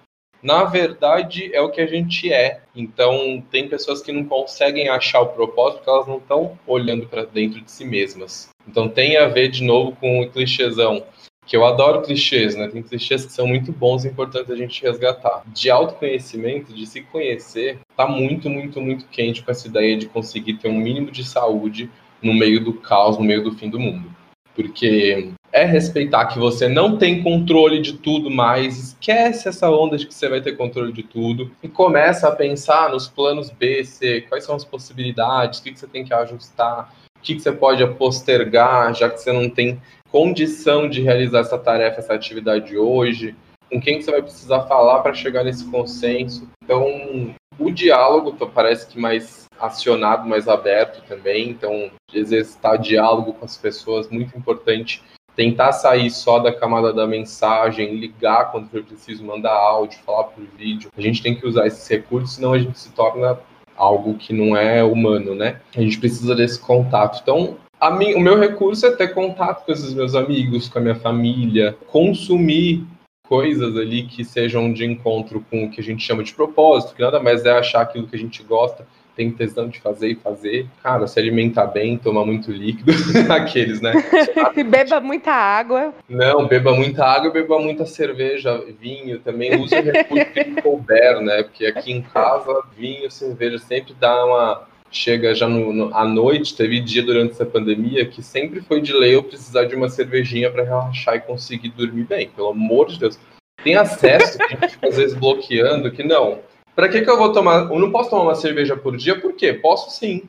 [0.46, 2.62] na verdade é o que a gente é.
[2.76, 7.26] Então, tem pessoas que não conseguem achar o propósito porque elas não estão olhando para
[7.26, 8.50] dentro de si mesmas.
[8.68, 11.04] Então, tem a ver de novo com o clichêzão,
[11.48, 12.68] que eu adoro clichês, né?
[12.68, 15.42] Tem clichês que são muito bons e importantes a gente resgatar.
[15.48, 20.60] De autoconhecimento, de se conhecer, tá muito, muito, muito quente com essa ideia de conseguir
[20.60, 21.90] ter um mínimo de saúde
[22.22, 24.14] no meio do caos, no meio do fim do mundo.
[24.54, 30.06] Porque é respeitar que você não tem controle de tudo mais, esquece essa onda de
[30.06, 34.26] que você vai ter controle de tudo e começa a pensar nos planos B, C,
[34.28, 38.94] quais são as possibilidades, o que, você tem que ajustar, o que, você pode postergar,
[38.94, 43.34] já que você não tem condição de realizar essa tarefa, essa atividade hoje,
[43.72, 46.50] com quem que você vai precisar falar para chegar nesse consenso.
[46.66, 51.50] Então, o diálogo parece que mais acionado, mais aberto também.
[51.50, 55.02] Então, exercitar diálogo com as pessoas, muito importante
[55.36, 60.44] tentar sair só da camada da mensagem, ligar quando for preciso, mandar áudio, falar por
[60.58, 60.90] vídeo.
[60.98, 63.38] A gente tem que usar esses recursos, senão a gente se torna
[63.76, 65.60] algo que não é humano, né?
[65.76, 67.20] A gente precisa desse contato.
[67.22, 71.78] Então, o meu recurso é ter contato com esses meus amigos, com a minha família,
[71.88, 72.86] consumir
[73.28, 77.02] coisas ali que sejam de encontro com o que a gente chama de propósito, que
[77.02, 80.68] nada mais é achar aquilo que a gente gosta tem tesão de fazer e fazer.
[80.84, 82.92] Cara, se alimentar bem, tomar muito líquido,
[83.32, 83.94] aqueles, né?
[84.70, 85.94] beba muita água.
[86.10, 89.56] Não, beba muita água, beba muita cerveja, vinho também.
[89.56, 91.44] Use o recurso que couber, né?
[91.44, 94.76] Porque aqui em casa, vinho, cerveja sempre dá uma.
[94.92, 98.94] Chega já no, no, à noite, teve dia durante essa pandemia que sempre foi de
[98.94, 102.30] lei eu precisar de uma cervejinha para relaxar e conseguir dormir bem.
[102.30, 103.20] Pelo amor de Deus.
[103.62, 106.40] Tem acesso, que a gente às vezes bloqueando, que não
[106.76, 107.72] Pra que, que eu vou tomar?
[107.72, 109.54] Eu não posso tomar uma cerveja por dia, por quê?
[109.54, 110.24] Posso sim.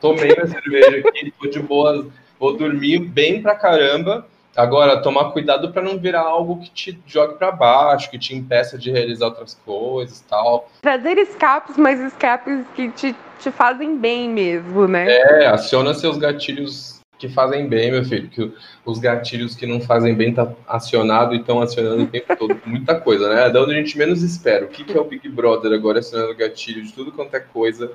[0.00, 2.06] Tomei minha cerveja aqui, tô de boa,
[2.40, 4.26] vou dormir bem pra caramba.
[4.56, 8.76] Agora, tomar cuidado para não virar algo que te jogue para baixo, que te impeça
[8.76, 10.68] de realizar outras coisas tal.
[10.82, 15.06] Trazer escapes, mas escapes que te, te fazem bem mesmo, né?
[15.10, 18.28] É, aciona seus gatilhos que fazem bem, meu filho.
[18.28, 18.52] Que
[18.84, 22.60] os gatilhos que não fazem bem tá acionado e estão acionando o tempo todo.
[22.66, 23.46] Muita coisa, né?
[23.46, 24.64] É da onde a gente menos espera.
[24.64, 27.92] O que, que é o Big Brother agora acionando gatilho de tudo quanto é coisa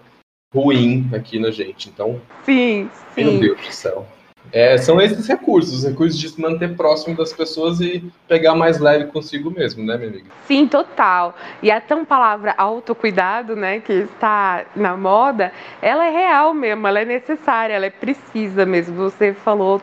[0.53, 1.89] ruim aqui na gente.
[1.89, 2.21] Então.
[2.45, 3.23] Sim, sim.
[3.23, 4.07] Meu Deus do céu.
[4.51, 8.79] É, são esses recursos, os recursos de se manter próximo das pessoas e pegar mais
[8.79, 10.25] leve consigo mesmo, né, minha amiga?
[10.45, 11.36] Sim, total.
[11.62, 16.99] E a tão palavra autocuidado, né, que está na moda, ela é real mesmo, ela
[16.99, 18.95] é necessária, ela é precisa mesmo.
[18.95, 19.81] Você falou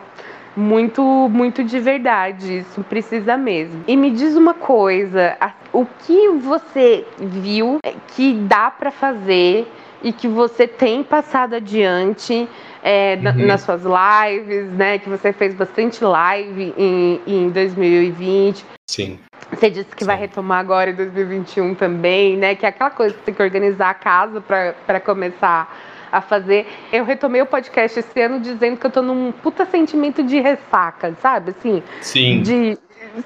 [0.57, 3.85] muito, muito de verdade, isso precisa mesmo.
[3.87, 5.37] E me diz uma coisa,
[5.72, 7.79] o que você viu
[8.14, 9.66] que dá para fazer
[10.03, 12.48] e que você tem passado adiante
[12.85, 13.47] é, uhum.
[13.47, 14.99] nas suas lives, né?
[14.99, 18.62] Que você fez bastante live em, em 2020.
[18.87, 19.18] Sim.
[19.51, 20.07] Você disse que Sim.
[20.07, 22.55] vai retomar agora em 2021 também, né?
[22.55, 25.75] Que é aquela coisa que tem que organizar a casa para começar
[26.12, 26.66] a fazer.
[26.92, 31.14] Eu retomei o podcast esse ano dizendo que eu tô num puta sentimento de ressaca,
[31.23, 31.55] sabe?
[31.59, 32.42] Assim, Sim.
[32.42, 32.79] De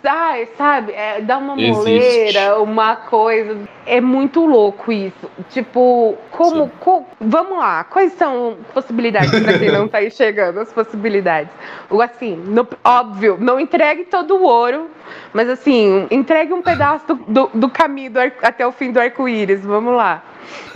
[0.04, 3.58] Ai, sabe, é, dá uma moleira, uma coisa.
[3.86, 5.30] É muito louco isso.
[5.50, 6.68] Tipo, como.
[6.80, 11.52] Co, vamos lá, quais são possibilidades pra quem não tá enxergando as possibilidades?
[11.90, 14.90] O assim, no, óbvio, não entregue todo o ouro,
[15.32, 19.64] mas assim, entregue um pedaço do, do, do caminho do até o fim do arco-íris.
[19.64, 20.22] Vamos lá.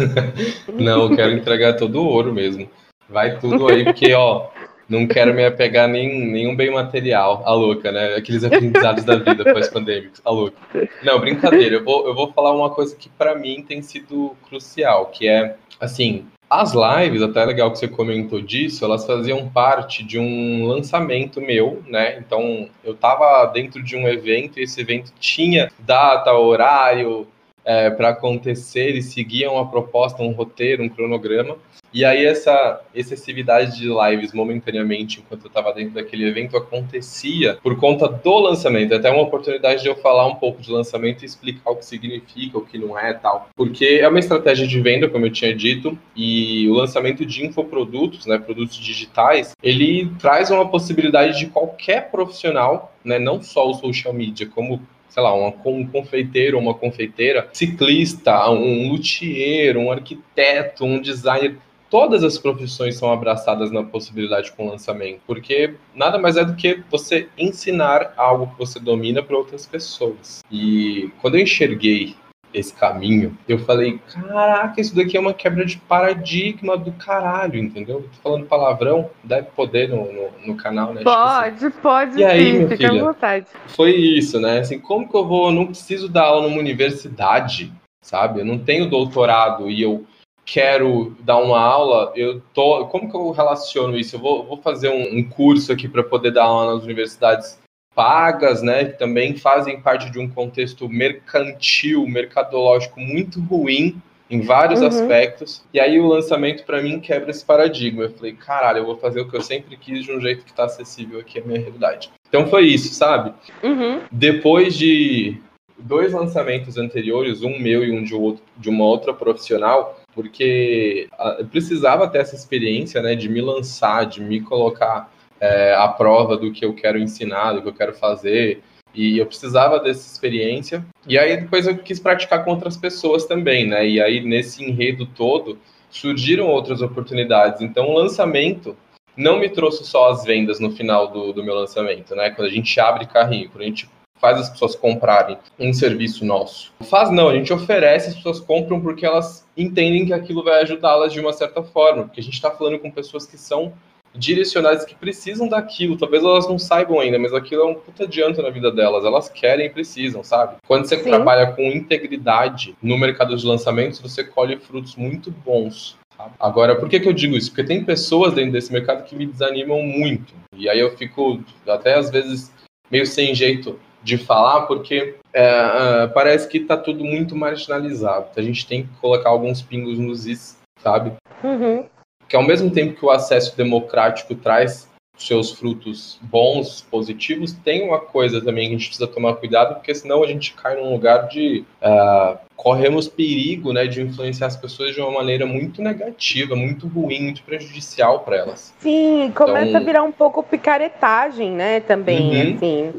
[0.72, 2.68] não, eu quero entregar todo o ouro mesmo.
[3.08, 4.46] Vai tudo aí, porque, ó,
[4.92, 8.14] não quero me apegar nem nenhum bem material, a louca, né?
[8.14, 10.56] Aqueles aprendizados da vida pós-pandêmicos, a louca.
[11.02, 15.06] Não, brincadeira, eu vou, eu vou falar uma coisa que para mim tem sido crucial,
[15.06, 20.18] que é, assim, as lives, até legal que você comentou disso, elas faziam parte de
[20.18, 22.18] um lançamento meu, né?
[22.18, 27.26] Então, eu estava dentro de um evento e esse evento tinha data, horário,
[27.64, 31.56] é, para acontecer e seguia uma proposta, um roteiro, um cronograma.
[31.92, 37.76] E aí essa excessividade de lives momentaneamente, enquanto eu estava dentro daquele evento, acontecia por
[37.78, 38.94] conta do lançamento.
[38.94, 42.56] Até uma oportunidade de eu falar um pouco de lançamento e explicar o que significa,
[42.56, 43.50] o que não é tal.
[43.54, 48.24] Porque é uma estratégia de venda, como eu tinha dito, e o lançamento de infoprodutos,
[48.24, 54.14] né, produtos digitais, ele traz uma possibilidade de qualquer profissional, né, não só o social
[54.14, 54.80] media, como
[55.12, 61.58] sei lá, uma, um confeiteiro ou uma confeiteira, ciclista, um luthier, um arquiteto, um designer,
[61.90, 66.82] todas as profissões são abraçadas na possibilidade com lançamento, porque nada mais é do que
[66.90, 70.42] você ensinar algo que você domina para outras pessoas.
[70.50, 72.16] E quando eu enxerguei
[72.52, 78.02] esse caminho, eu falei, caraca, isso daqui é uma quebra de paradigma do caralho, entendeu?
[78.02, 81.02] Tô falando palavrão, deve poder no, no, no canal, né?
[81.02, 81.80] Pode, tipo assim.
[81.80, 83.46] pode, e aí, sim, minha fica filha, à vontade.
[83.68, 84.60] Foi isso, né?
[84.60, 88.40] Assim, como que eu vou, eu não preciso dar aula numa universidade, sabe?
[88.40, 90.04] Eu não tenho doutorado e eu
[90.44, 94.16] quero dar uma aula, eu tô, como que eu relaciono isso?
[94.16, 97.61] Eu vou, vou fazer um, um curso aqui para poder dar aula nas universidades
[97.94, 104.00] pagas, né, que também fazem parte de um contexto mercantil, mercadológico muito ruim
[104.30, 104.86] em vários uhum.
[104.86, 105.62] aspectos.
[105.74, 108.04] E aí o lançamento para mim quebra esse paradigma.
[108.04, 110.50] Eu falei, caralho, eu vou fazer o que eu sempre quis de um jeito que
[110.50, 112.10] está acessível aqui à minha realidade.
[112.28, 113.34] Então foi isso, sabe?
[113.62, 114.00] Uhum.
[114.10, 115.36] Depois de
[115.78, 121.36] dois lançamentos anteriores, um meu e um de, outro, de uma outra profissional, porque ah,
[121.40, 125.11] eu precisava ter essa experiência, né, de me lançar, de me colocar
[125.42, 128.62] é, a prova do que eu quero ensinar, do que eu quero fazer.
[128.94, 130.86] E eu precisava dessa experiência.
[131.08, 133.88] E aí depois eu quis praticar com outras pessoas também, né?
[133.88, 135.58] E aí nesse enredo todo
[135.90, 137.60] surgiram outras oportunidades.
[137.60, 138.76] Então o lançamento
[139.16, 142.30] não me trouxe só as vendas no final do, do meu lançamento, né?
[142.30, 143.88] Quando a gente abre carrinho, quando a gente
[144.20, 146.72] faz as pessoas comprarem um serviço nosso.
[146.82, 151.12] Faz não, a gente oferece, as pessoas compram porque elas entendem que aquilo vai ajudá-las
[151.12, 153.72] de uma certa forma, porque a gente está falando com pessoas que são
[154.14, 155.96] direcionadas que precisam daquilo.
[155.96, 159.04] Talvez elas não saibam ainda, mas aquilo é um puta adianto na vida delas.
[159.04, 160.56] Elas querem e precisam, sabe?
[160.66, 161.04] Quando você Sim.
[161.04, 165.96] trabalha com integridade no mercado de lançamentos, você colhe frutos muito bons.
[166.38, 167.50] Agora, por que, que eu digo isso?
[167.50, 170.34] Porque tem pessoas dentro desse mercado que me desanimam muito.
[170.56, 172.52] E aí eu fico até às vezes
[172.90, 178.26] meio sem jeito de falar, porque é, é, parece que está tudo muito marginalizado.
[178.36, 181.12] A gente tem que colocar alguns pingos nos is, sabe?
[181.42, 181.84] Uhum
[182.32, 188.00] que ao mesmo tempo que o acesso democrático traz seus frutos bons, positivos, tem uma
[188.00, 191.28] coisa também que a gente precisa tomar cuidado, porque senão a gente cai num lugar
[191.28, 196.88] de uh, corremos perigo, né, de influenciar as pessoas de uma maneira muito negativa, muito
[196.88, 198.72] ruim, muito prejudicial para elas.
[198.78, 199.82] Sim, começa então...
[199.82, 202.54] a virar um pouco picaretagem, né, também, uhum.
[202.54, 202.92] assim.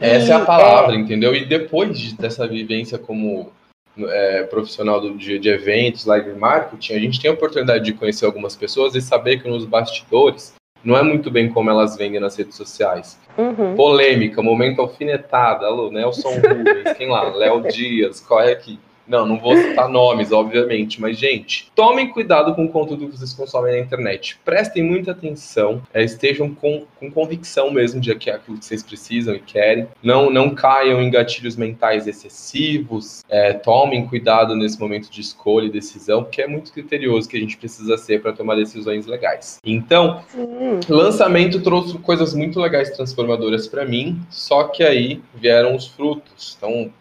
[0.00, 0.98] Essa e, é a palavra, é...
[0.98, 1.32] entendeu?
[1.32, 3.52] E depois dessa vivência como
[3.98, 8.26] é, profissional do, de, de, eventos, live marketing, a gente tem a oportunidade de conhecer
[8.26, 12.36] algumas pessoas e saber que nos bastidores não é muito bem como elas vendem nas
[12.36, 13.18] redes sociais.
[13.36, 13.74] Uhum.
[13.74, 17.34] Polêmica, momento alfinetada, alô, Nelson Rubens, quem lá?
[17.34, 18.78] Léo Dias, corre aqui.
[19.10, 23.32] Não, não vou citar nomes, obviamente, mas, gente, tomem cuidado com o conteúdo que vocês
[23.32, 24.38] consomem na internet.
[24.44, 28.84] Prestem muita atenção, é, estejam com, com convicção mesmo de que é aquilo que vocês
[28.84, 29.88] precisam e querem.
[30.00, 33.24] Não, não caiam em gatilhos mentais excessivos.
[33.28, 37.40] É, tomem cuidado nesse momento de escolha e decisão, porque é muito criterioso que a
[37.40, 39.58] gente precisa ser para tomar decisões legais.
[39.64, 40.80] Então, Sim.
[40.88, 46.56] lançamento trouxe coisas muito legais, transformadoras para mim, só que aí vieram os frutos.
[46.56, 46.92] Então,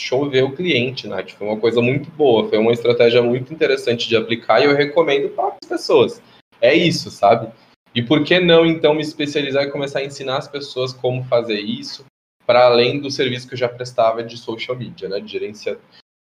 [0.00, 1.24] chover o cliente, né?
[1.26, 5.30] Foi uma coisa muito boa, foi uma estratégia muito interessante de aplicar e eu recomendo
[5.30, 6.22] para as pessoas.
[6.60, 7.48] É isso, sabe?
[7.94, 11.58] E por que não, então, me especializar e começar a ensinar as pessoas como fazer
[11.58, 12.04] isso,
[12.46, 15.18] para além do serviço que eu já prestava de social media, né?
[15.18, 15.76] De gerenciar,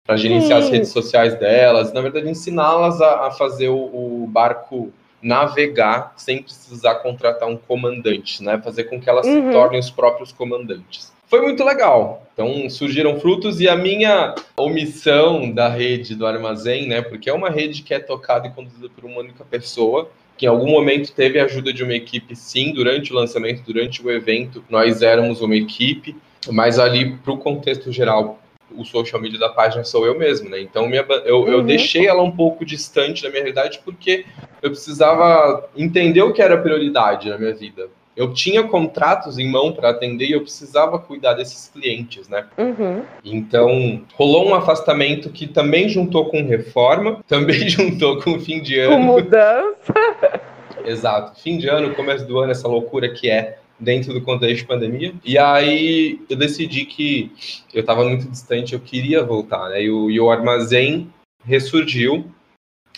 [0.05, 0.67] para gerenciar Sim.
[0.67, 6.43] as redes sociais delas, na verdade, ensiná-las a, a, fazer o, o, barco navegar sem
[6.43, 8.61] precisar contratar um comandante, né?
[8.61, 9.47] Fazer com que elas uhum.
[9.47, 12.27] se tornem os próprios comandantes foi muito legal.
[12.31, 17.01] Então surgiram frutos e a minha omissão da rede do armazém, né?
[17.01, 20.49] Porque é uma rede que é tocada e conduzida por uma única pessoa, que em
[20.49, 24.63] algum momento teve a ajuda de uma equipe, sim, durante o lançamento, durante o evento,
[24.69, 26.15] nós éramos uma equipe,
[26.51, 30.61] mas ali para o contexto geral, o social media da página sou eu mesmo, né?
[30.61, 31.47] Então minha, eu, uhum.
[31.47, 34.23] eu deixei ela um pouco distante da minha realidade porque
[34.61, 39.71] eu precisava entender o que era prioridade na minha vida eu tinha contratos em mão
[39.71, 42.45] para atender e eu precisava cuidar desses clientes, né?
[42.57, 43.03] Uhum.
[43.23, 48.95] Então, rolou um afastamento que também juntou com reforma, também juntou com fim de ano.
[48.95, 49.93] Com mudança.
[50.85, 51.39] Exato.
[51.41, 55.13] Fim de ano, começo do ano, essa loucura que é dentro do contexto de pandemia.
[55.23, 57.31] E aí eu decidi que
[57.73, 59.83] eu estava muito distante, eu queria voltar, né?
[59.83, 61.09] E o, e o armazém
[61.45, 62.25] ressurgiu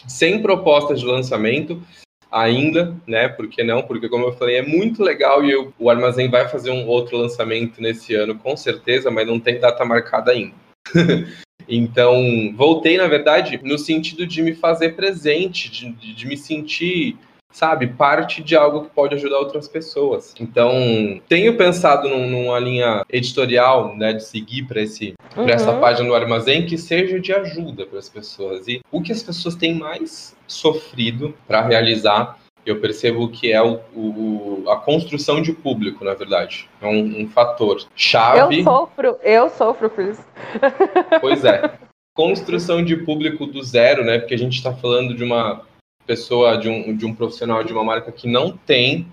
[0.08, 1.82] sem proposta de lançamento,
[2.36, 3.30] ainda, né?
[3.30, 3.82] Por que não?
[3.82, 7.18] Porque, como eu falei, é muito legal e eu, o Armazém vai fazer um outro
[7.18, 10.54] lançamento nesse ano, com certeza, mas não tem data marcada ainda.
[11.66, 17.18] então, voltei, na verdade, no sentido de me fazer presente, de, de, de me sentir
[17.56, 20.36] sabe, parte de algo que pode ajudar outras pessoas.
[20.38, 20.74] Então,
[21.30, 25.48] tenho pensado num, numa linha editorial, né, de seguir para esse uhum.
[25.48, 28.68] essa página do armazém que seja de ajuda para as pessoas.
[28.68, 33.80] E o que as pessoas têm mais sofrido para realizar eu percebo que é o,
[33.96, 36.68] o, a construção de público, na verdade.
[36.82, 38.58] É um, um fator chave.
[38.58, 40.26] Eu sofro, eu sofro com isso.
[41.22, 41.74] Pois é.
[42.16, 44.18] Construção de público do zero, né?
[44.18, 45.62] Porque a gente está falando de uma
[46.06, 49.08] pessoa, de um, de um profissional de uma marca que não tem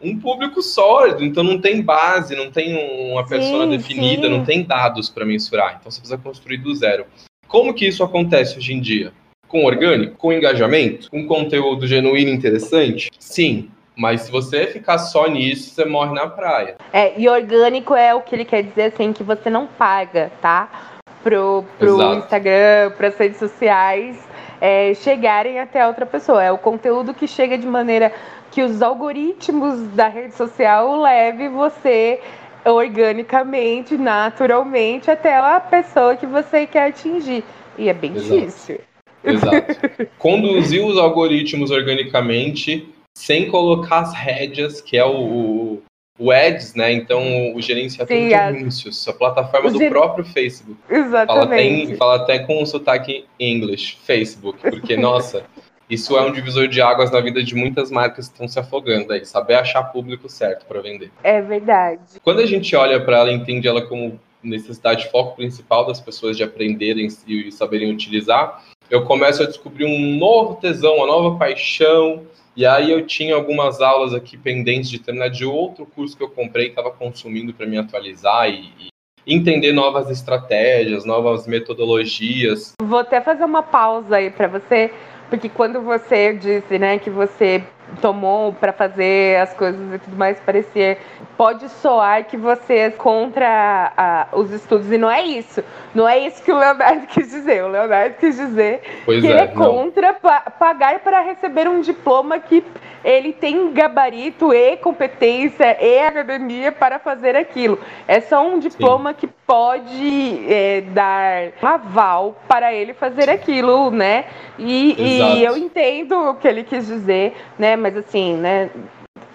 [0.00, 4.28] um público sólido, então não tem base, não tem uma pessoa definida, sim.
[4.28, 5.76] não tem dados para mensurar.
[5.78, 7.04] Então você precisa construir do zero.
[7.48, 9.12] Como que isso acontece hoje em dia?
[9.48, 13.10] Com orgânico, com engajamento, com conteúdo genuíno e interessante?
[13.18, 16.76] Sim, mas se você ficar só nisso, você morre na praia.
[16.92, 21.00] É, e orgânico é o que ele quer dizer assim, que você não paga, tá?
[21.22, 24.27] Pro, pro Instagram, para as redes sociais
[24.60, 26.42] é, chegarem até outra pessoa.
[26.42, 28.12] É o conteúdo que chega de maneira
[28.50, 32.20] que os algoritmos da rede social leve você
[32.64, 37.44] organicamente, naturalmente, até a pessoa que você quer atingir.
[37.76, 38.40] E é bem Exato.
[38.40, 38.80] difícil.
[39.24, 40.08] Exato.
[40.18, 45.80] Conduzir os algoritmos organicamente sem colocar as rédeas, que é o,
[46.18, 46.92] o Ads, né?
[46.92, 50.78] Então, o gerenciador Sim, de anúncios, a plataforma do próprio Facebook.
[50.90, 51.96] Exatamente.
[51.96, 55.44] Fala até, fala até com o sotaque em inglês, Facebook, porque, nossa,
[55.88, 59.12] isso é um divisor de águas na vida de muitas marcas que estão se afogando
[59.12, 61.10] aí, saber achar público certo para vender.
[61.22, 62.02] É verdade.
[62.22, 66.36] Quando a gente olha para ela, entende ela como necessidade de foco principal das pessoas
[66.36, 72.22] de aprenderem e saberem utilizar, eu começo a descobrir um novo tesão, uma nova paixão,
[72.56, 76.28] e aí eu tinha algumas aulas aqui pendentes de terminar de outro curso que eu
[76.28, 78.88] comprei, que estava consumindo para me atualizar e, e,
[79.26, 82.72] entender novas estratégias, novas metodologias.
[82.82, 84.90] Vou até fazer uma pausa aí para você,
[85.28, 87.62] porque quando você disse, né, que você
[88.00, 90.98] tomou para fazer as coisas e tudo mais, parecia.
[91.36, 95.62] Pode soar que você é contra a, os estudos, e não é isso.
[95.94, 97.64] Não é isso que o Leonardo quis dizer.
[97.64, 101.80] O Leonardo quis dizer pois que é, ele é contra pa pagar para receber um
[101.80, 102.64] diploma que
[103.04, 107.78] ele tem gabarito e competência e academia para fazer aquilo.
[108.06, 109.16] É só um diploma Sim.
[109.20, 114.24] que pode é, dar aval para ele fazer aquilo, né?
[114.58, 117.76] E, e eu entendo o que ele quis dizer, né?
[117.76, 118.70] Mas assim, né?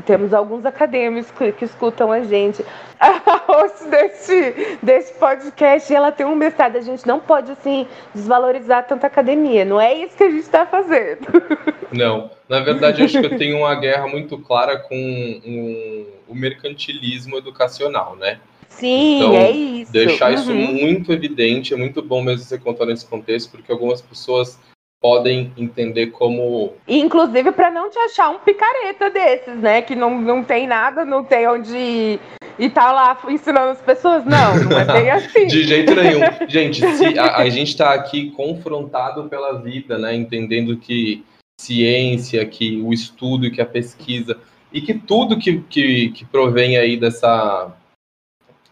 [0.05, 2.63] Temos alguns acadêmicos que, que escutam a gente.
[2.99, 6.77] A host desse, desse podcast, ela tem um mestrado.
[6.77, 7.85] A gente não pode, assim,
[8.15, 9.65] desvalorizar tanta academia.
[9.65, 11.27] Não é isso que a gente está fazendo.
[11.91, 12.31] Não.
[12.47, 18.15] Na verdade, acho que eu tenho uma guerra muito clara com um, o mercantilismo educacional,
[18.15, 18.39] né?
[18.69, 19.91] Sim, então, é isso.
[19.91, 20.35] Deixar uhum.
[20.35, 24.59] isso muito evidente, é muito bom mesmo você contar nesse contexto, porque algumas pessoas
[25.03, 26.71] podem entender como.
[26.87, 29.81] Inclusive para não te achar um picareta desses, né?
[29.81, 32.19] Que não, não tem nada, não tem onde ir,
[32.57, 34.23] e tá lá ensinando as pessoas.
[34.23, 35.45] Não, não é bem assim.
[35.47, 36.21] De jeito nenhum.
[36.47, 40.15] Gente, se a, a gente está aqui confrontado pela vida, né?
[40.15, 41.25] Entendendo que
[41.59, 44.37] ciência, que o estudo, que a pesquisa
[44.71, 47.75] e que tudo que, que, que provém aí dessa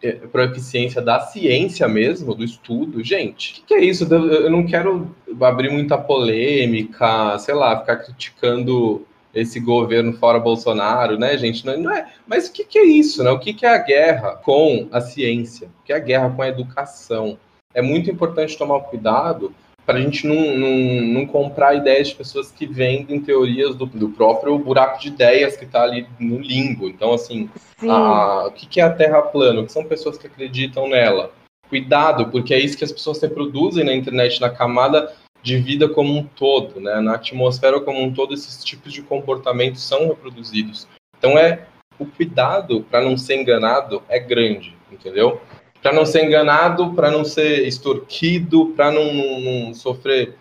[0.02, 4.12] é, proficiência da ciência mesmo, do estudo, gente, o que, que, é isso?
[4.12, 11.38] Eu não quero abrir muita polêmica, sei lá, ficar criticando esse governo fora Bolsonaro, né,
[11.38, 11.66] gente?
[11.66, 12.12] Não, não é.
[12.28, 13.32] Mas o que, que, é isso, né?
[13.32, 15.70] O que, que é a guerra com a ciência?
[15.82, 17.38] O que é a guerra com a educação?
[17.74, 19.54] É muito importante tomar cuidado
[19.86, 24.10] para a gente não, não, não, comprar ideias de pessoas que vendem teorias do, do
[24.10, 26.88] próprio buraco de ideias que está ali no limbo.
[26.88, 27.50] Então, assim,
[27.82, 29.62] a, o que, é a Terra plana?
[29.62, 31.32] O que são pessoas que acreditam nela?
[31.68, 35.12] Cuidado, porque é isso que as pessoas reproduzem na internet, na camada
[35.42, 37.00] de vida como um todo, né?
[37.00, 40.88] na atmosfera como um todo, esses tipos de comportamentos são reproduzidos.
[41.18, 41.66] Então, é
[41.98, 45.42] o cuidado para não ser enganado é grande, entendeu?
[45.82, 50.36] Para não ser enganado, para não ser extorquido, para não, não, não, sofrer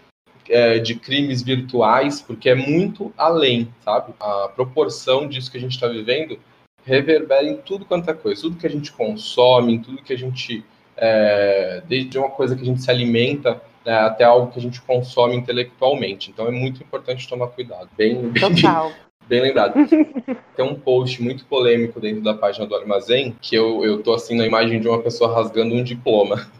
[0.48, 4.12] é, de crimes virtuais, porque é muito além, sabe?
[4.20, 6.38] A proporção disso que a gente está vivendo
[6.84, 10.18] reverbera em tudo quanto é coisa, tudo que a gente consome, em tudo que a
[10.18, 10.64] gente,
[10.96, 14.80] é, desde uma coisa que a gente se alimenta né, até algo que a gente
[14.82, 16.30] consome intelectualmente.
[16.30, 17.88] Então é muito importante tomar cuidado.
[17.96, 18.92] Bem, Total.
[19.30, 19.74] bem lembrado.
[20.56, 24.36] Tem um post muito polêmico dentro da página do Armazém, que eu, eu tô assim
[24.36, 26.50] na imagem de uma pessoa rasgando um diploma.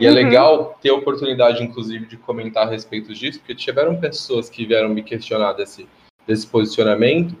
[0.00, 0.14] E é uhum.
[0.14, 4.88] legal ter a oportunidade, inclusive, de comentar a respeito disso, porque tiveram pessoas que vieram
[4.88, 5.86] me questionar desse,
[6.26, 7.36] desse posicionamento,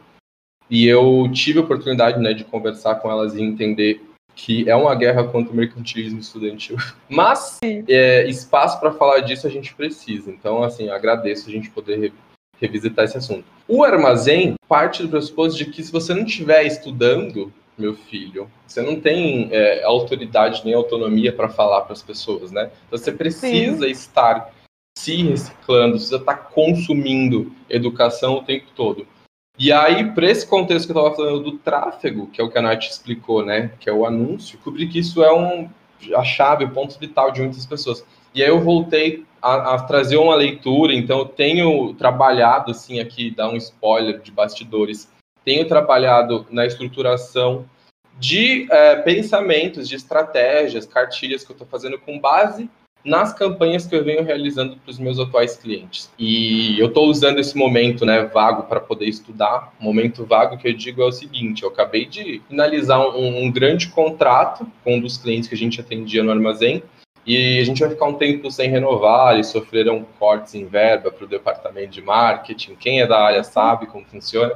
[0.70, 4.00] e eu tive a oportunidade né, de conversar com elas e entender
[4.36, 6.76] que é uma guerra contra o mercantilismo estudantil.
[7.08, 10.30] Mas é, espaço para falar disso a gente precisa.
[10.30, 12.12] Então, assim, agradeço a gente poder
[12.60, 13.44] revisitar esse assunto.
[13.66, 18.80] O armazém parte do pressuposto de que se você não estiver estudando, meu filho, você
[18.82, 22.70] não tem é, autoridade nem autonomia para falar para as pessoas, né?
[22.86, 23.90] Então você precisa Sim.
[23.90, 24.52] estar
[24.96, 29.06] se reciclando, precisa estar consumindo educação o tempo todo.
[29.58, 32.58] E aí, para esse contexto que eu estava falando do tráfego, que é o que
[32.58, 33.70] a Nath explicou, né?
[33.78, 35.68] Que é o anúncio, descobri que isso é um,
[36.16, 38.04] a chave, o ponto vital de muitas pessoas.
[38.34, 43.30] E aí eu voltei a, a, trazer uma leitura, então eu tenho trabalhado, assim, aqui,
[43.30, 45.08] dar um spoiler de bastidores,
[45.44, 47.64] tenho trabalhado na estruturação
[48.18, 52.68] de é, pensamentos, de estratégias, cartilhas que eu estou fazendo com base
[53.04, 56.10] nas campanhas que eu venho realizando para os meus atuais clientes.
[56.18, 59.74] E eu estou usando esse momento né, vago para poder estudar.
[59.78, 63.52] O momento vago que eu digo é o seguinte: eu acabei de finalizar um, um
[63.52, 66.82] grande contrato com um dos clientes que a gente atendia no armazém
[67.26, 71.24] e a gente vai ficar um tempo sem renovar, eles sofreram cortes em verba para
[71.24, 72.74] o departamento de marketing.
[72.74, 74.52] Quem é da área sabe como funciona.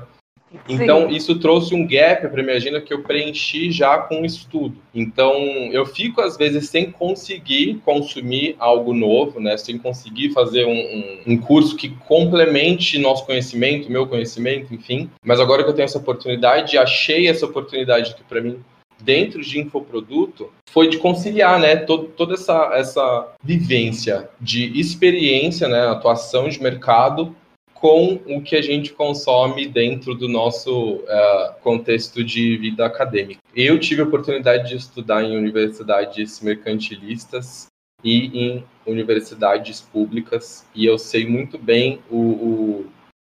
[0.69, 1.15] Então, Sim.
[1.15, 4.77] isso trouxe um gap para minha agenda que eu preenchi já com estudo.
[4.95, 5.35] Então,
[5.73, 9.57] eu fico, às vezes, sem conseguir consumir algo novo, né?
[9.57, 15.11] sem conseguir fazer um, um, um curso que complemente nosso conhecimento, meu conhecimento, enfim.
[15.23, 18.59] Mas agora que eu tenho essa oportunidade, achei essa oportunidade que, para mim,
[19.01, 25.89] dentro de infoproduto foi de conciliar, né, todo, toda essa, essa vivência de experiência, né,
[25.89, 27.35] atuação de mercado
[27.75, 33.41] com o que a gente consome dentro do nosso uh, contexto de vida acadêmica.
[33.55, 37.69] Eu tive a oportunidade de estudar em universidades mercantilistas
[38.03, 42.87] e em universidades públicas e eu sei muito bem o, o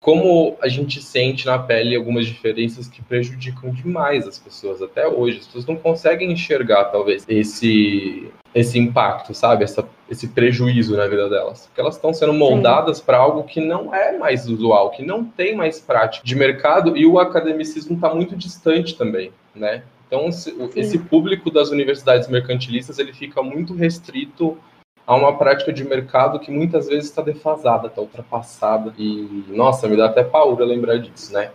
[0.03, 5.39] como a gente sente na pele algumas diferenças que prejudicam demais as pessoas até hoje.
[5.39, 9.63] As pessoas não conseguem enxergar, talvez, esse, esse impacto, sabe?
[9.63, 11.67] Essa, esse prejuízo na vida delas.
[11.67, 15.55] Porque elas estão sendo moldadas para algo que não é mais usual, que não tem
[15.55, 19.83] mais prática de mercado e o academicismo está muito distante também, né?
[20.05, 24.57] Então, esse, esse público das universidades mercantilistas ele fica muito restrito
[25.05, 28.93] a uma prática de mercado que muitas vezes está defasada, está ultrapassada.
[28.97, 31.51] E, nossa, me dá até paura lembrar disso, né?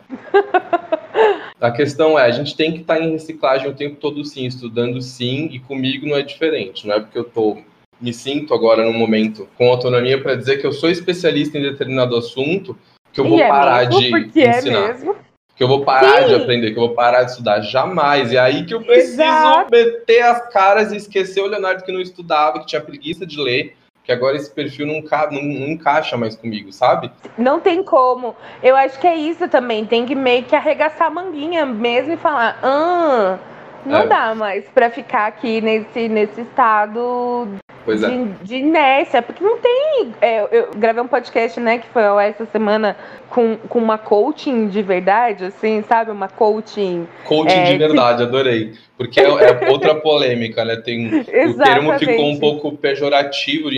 [1.60, 4.44] a questão é, a gente tem que estar tá em reciclagem o tempo todo sim,
[4.44, 6.86] estudando sim, e comigo não é diferente.
[6.86, 7.58] Não é porque eu tô
[8.00, 12.16] me sinto agora no momento com autonomia para dizer que eu sou especialista em determinado
[12.16, 12.76] assunto
[13.12, 14.90] que eu vou é parar mesmo, de é ensinar.
[14.90, 15.27] É
[15.58, 16.28] que eu vou parar Sim.
[16.28, 17.60] de aprender, que eu vou parar de estudar.
[17.62, 18.30] Jamais.
[18.30, 19.68] E é aí que eu preciso Exato.
[19.72, 23.76] meter as caras e esquecer o Leonardo que não estudava, que tinha preguiça de ler.
[24.04, 27.10] Que agora esse perfil não, não, não encaixa mais comigo, sabe?
[27.36, 28.36] Não tem como.
[28.62, 29.84] Eu acho que é isso também.
[29.84, 33.36] Tem que meio que arregaçar a manguinha mesmo e falar: ah,
[33.84, 34.06] Não é.
[34.06, 37.48] dá mais para ficar aqui nesse, nesse estado
[37.88, 38.10] Pois é.
[38.10, 40.12] de, de inércia, porque não tem.
[40.20, 42.94] É, eu gravei um podcast, né, que foi essa semana
[43.30, 46.10] com, com uma coaching de verdade, assim, sabe?
[46.10, 47.08] Uma coaching.
[47.24, 48.24] Coaching é, de verdade, que...
[48.24, 48.74] adorei.
[48.94, 50.76] Porque é, é, outra polêmica, né?
[50.76, 53.70] Tem, o termo ficou um pouco pejorativo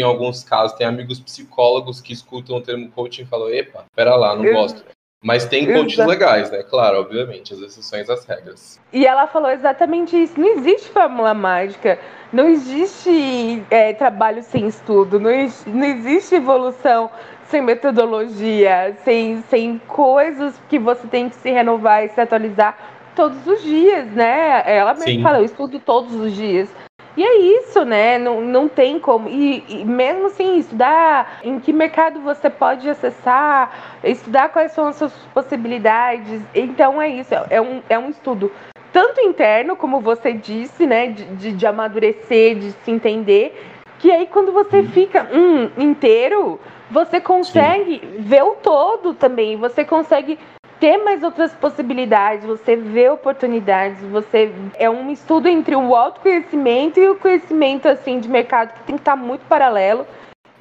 [5.22, 6.08] Mas tem coaches Exato.
[6.08, 6.62] legais, né?
[6.62, 8.80] Claro, obviamente, as exceções às regras.
[8.90, 10.40] E ela falou exatamente isso.
[10.40, 11.98] Não existe fórmula mágica,
[12.32, 15.30] não existe é, trabalho sem estudo, não,
[15.66, 17.10] não existe evolução
[17.48, 22.78] sem metodologia, sem, sem coisas que você tem que se renovar e se atualizar
[23.14, 24.62] todos os dias, né?
[24.64, 25.22] Ela mesmo Sim.
[25.22, 26.68] fala, eu estudo todos os dias.
[27.16, 28.18] E é isso, né?
[28.18, 29.28] Não, não tem como.
[29.28, 34.96] E, e, mesmo assim, estudar em que mercado você pode acessar, estudar quais são as
[34.96, 36.42] suas possibilidades.
[36.54, 38.50] Então é isso, é um, é um estudo
[38.92, 41.08] tanto interno, como você disse, né?
[41.08, 43.68] De, de, de amadurecer, de se entender.
[43.98, 44.88] Que aí quando você uhum.
[44.88, 46.58] fica um inteiro,
[46.90, 48.22] você consegue Sim.
[48.22, 49.56] ver o todo também.
[49.56, 50.38] Você consegue
[50.80, 57.08] ter mais outras possibilidades, você vê oportunidades, você é um estudo entre o autoconhecimento e
[57.08, 60.06] o conhecimento assim de mercado que tem que estar muito paralelo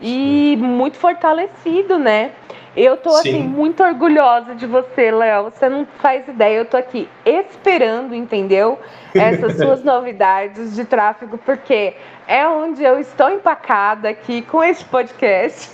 [0.01, 2.31] e muito fortalecido, né?
[2.75, 3.39] Eu tô assim, Sim.
[3.39, 5.45] assim muito orgulhosa de você, Léo.
[5.45, 8.77] Você não faz ideia, eu tô aqui esperando, entendeu?
[9.13, 11.95] Essas suas novidades de tráfego, porque
[12.27, 15.71] é onde eu estou empacada aqui com esse podcast.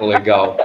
[0.00, 0.56] Legal.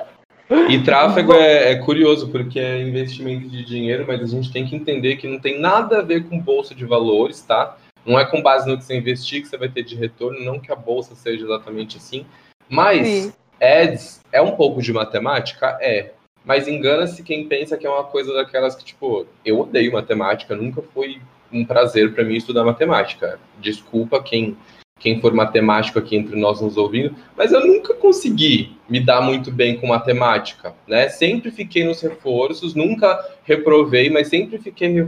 [0.70, 4.76] E tráfego é, é, curioso, porque é investimento de dinheiro, mas a gente tem que
[4.76, 7.78] entender que não tem nada a ver com bolsa de valores, tá?
[8.06, 10.60] Não é com base no que você investir que você vai ter de retorno, não
[10.60, 12.26] que a bolsa seja exatamente assim.
[12.68, 13.34] Mas Sim.
[13.62, 15.78] ads é um pouco de matemática?
[15.82, 16.12] É.
[16.44, 20.82] Mas engana-se quem pensa que é uma coisa daquelas que, tipo, eu odeio matemática, nunca
[20.82, 21.22] foi
[21.52, 23.40] um prazer para mim estudar matemática.
[23.60, 24.58] Desculpa quem
[25.00, 29.50] quem for matemático aqui entre nós nos ouvindo, mas eu nunca consegui me dar muito
[29.52, 31.08] bem com matemática, né?
[31.10, 35.08] Sempre fiquei nos reforços, nunca reprovei, mas sempre fiquei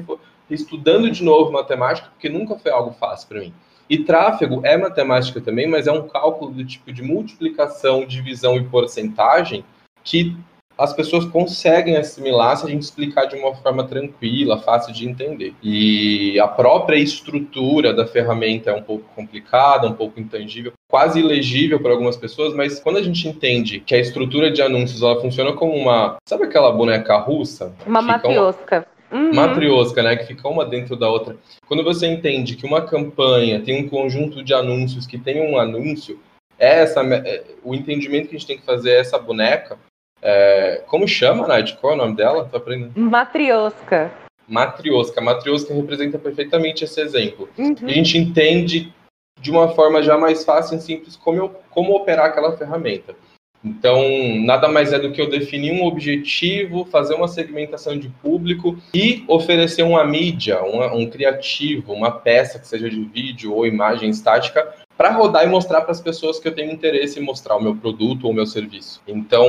[0.50, 3.54] estudando de novo matemática, porque nunca foi algo fácil para mim.
[3.90, 8.64] E tráfego é matemática também, mas é um cálculo do tipo de multiplicação, divisão e
[8.64, 9.66] porcentagem
[10.04, 10.36] que
[10.78, 15.54] as pessoas conseguem assimilar se a gente explicar de uma forma tranquila, fácil de entender.
[15.62, 21.80] E a própria estrutura da ferramenta é um pouco complicada, um pouco intangível, quase ilegível
[21.80, 25.54] para algumas pessoas, mas quando a gente entende que a estrutura de anúncios ela funciona
[25.54, 26.18] como uma.
[26.28, 27.74] Sabe aquela boneca russa?
[27.86, 28.88] Uma matriosca.
[29.12, 29.34] Uhum.
[29.34, 30.16] Matriosca, né?
[30.16, 31.36] Que fica uma dentro da outra.
[31.68, 36.20] Quando você entende que uma campanha tem um conjunto de anúncios que tem um anúncio,
[36.58, 39.78] é essa, é, o entendimento que a gente tem que fazer é essa boneca
[40.22, 41.76] é, como chama, Nath?
[41.80, 42.48] Qual é o nome dela?
[42.50, 43.00] Tô aprendendo.
[43.00, 44.12] Matriosca.
[44.48, 45.22] Matriosca.
[45.22, 47.50] Matriosca representa perfeitamente esse exemplo.
[47.58, 47.76] Uhum.
[47.84, 48.94] a gente entende
[49.40, 53.16] de uma forma já mais fácil e simples como, eu, como operar aquela ferramenta.
[53.64, 54.02] Então,
[54.40, 59.24] nada mais é do que eu definir um objetivo, fazer uma segmentação de público e
[59.28, 64.68] oferecer uma mídia, uma, um criativo, uma peça que seja de vídeo ou imagem estática
[64.98, 67.76] para rodar e mostrar para as pessoas que eu tenho interesse em mostrar o meu
[67.76, 69.02] produto ou o meu serviço.
[69.08, 69.46] Então,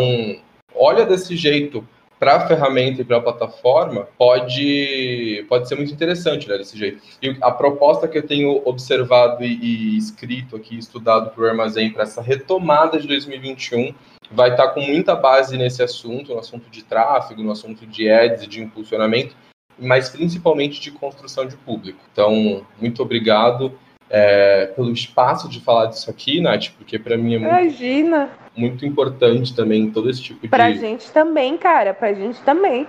[0.74, 1.86] olha desse jeito
[2.22, 7.02] para a ferramenta e para a plataforma, pode, pode ser muito interessante né, desse jeito.
[7.20, 11.90] E a proposta que eu tenho observado e, e escrito aqui, estudado para o Armazém,
[11.90, 13.92] para essa retomada de 2021,
[14.30, 18.08] vai estar tá com muita base nesse assunto, no assunto de tráfego, no assunto de
[18.08, 19.34] ads e de impulsionamento,
[19.76, 21.98] mas principalmente de construção de público.
[22.12, 23.76] Então, muito obrigado
[24.14, 28.28] é, pelo espaço de falar disso aqui, Nath, porque para mim é muito, Imagina.
[28.54, 30.78] muito importante também todo esse tipo pra de.
[30.78, 32.86] Pra gente também, cara, pra gente também.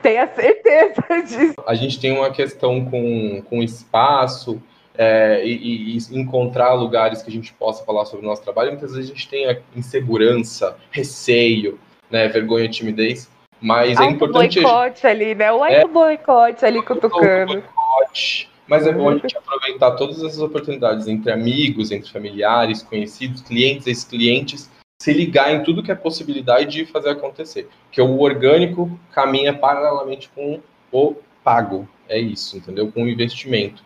[0.00, 1.54] Tenha certeza disso.
[1.66, 4.60] A gente tem uma questão com, com espaço.
[4.94, 8.72] É, e, e, encontrar lugares que a gente possa falar sobre o nosso trabalho.
[8.72, 14.58] Muitas vezes a gente tem insegurança, receio, né, vergonha, timidez, mas é importante.
[14.58, 15.50] O boicote ali, né?
[15.50, 17.54] O é, boicote ali cutucando.
[17.54, 23.42] Boicote, mas é bom a gente aproveitar todas essas oportunidades entre amigos, entre familiares, conhecidos,
[23.42, 24.70] clientes, ex-clientes,
[25.02, 27.68] se ligar em tudo que é possibilidade de fazer acontecer.
[27.84, 30.60] Porque o orgânico caminha paralelamente com
[30.92, 31.88] o pago.
[32.08, 32.90] É isso, entendeu?
[32.92, 33.82] Com o investimento.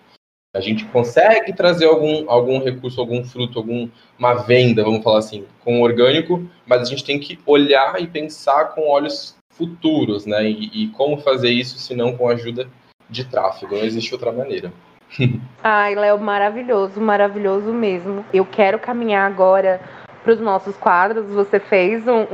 [0.54, 5.80] A gente consegue trazer algum, algum recurso, algum fruto, alguma venda, vamos falar assim, com
[5.80, 10.48] o orgânico, mas a gente tem que olhar e pensar com olhos futuros, né?
[10.48, 12.68] E, e como fazer isso se não com a ajuda
[13.08, 14.72] de tráfego, não existe outra maneira.
[15.62, 18.24] Ai, Léo, maravilhoso, maravilhoso mesmo.
[18.32, 19.80] Eu quero caminhar agora
[20.22, 21.26] para os nossos quadros?
[21.30, 22.26] Você fez um,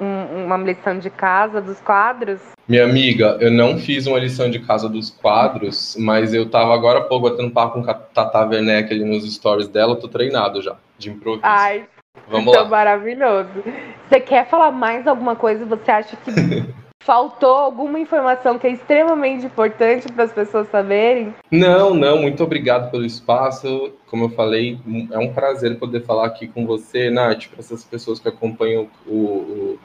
[0.00, 2.40] um, uma lição de casa dos quadros?
[2.68, 7.00] Minha amiga, eu não fiz uma lição de casa dos quadros, mas eu tava agora
[7.00, 10.62] há pouco batendo papo com a Tata Werneck ali nos stories dela, eu tô treinado
[10.62, 11.42] já, de improviso.
[11.44, 11.84] Ai,
[12.28, 12.68] Vamos então, lá.
[12.68, 13.50] maravilhoso.
[14.08, 15.64] Você quer falar mais alguma coisa?
[15.64, 16.30] Você acha que
[17.04, 21.34] faltou alguma informação que é extremamente importante para as pessoas saberem?
[21.50, 23.92] Não, não, muito obrigado pelo espaço.
[24.06, 24.78] Como eu falei,
[25.10, 29.16] é um prazer poder falar aqui com você, Nath, para essas pessoas que acompanham o,
[29.16, 29.78] o...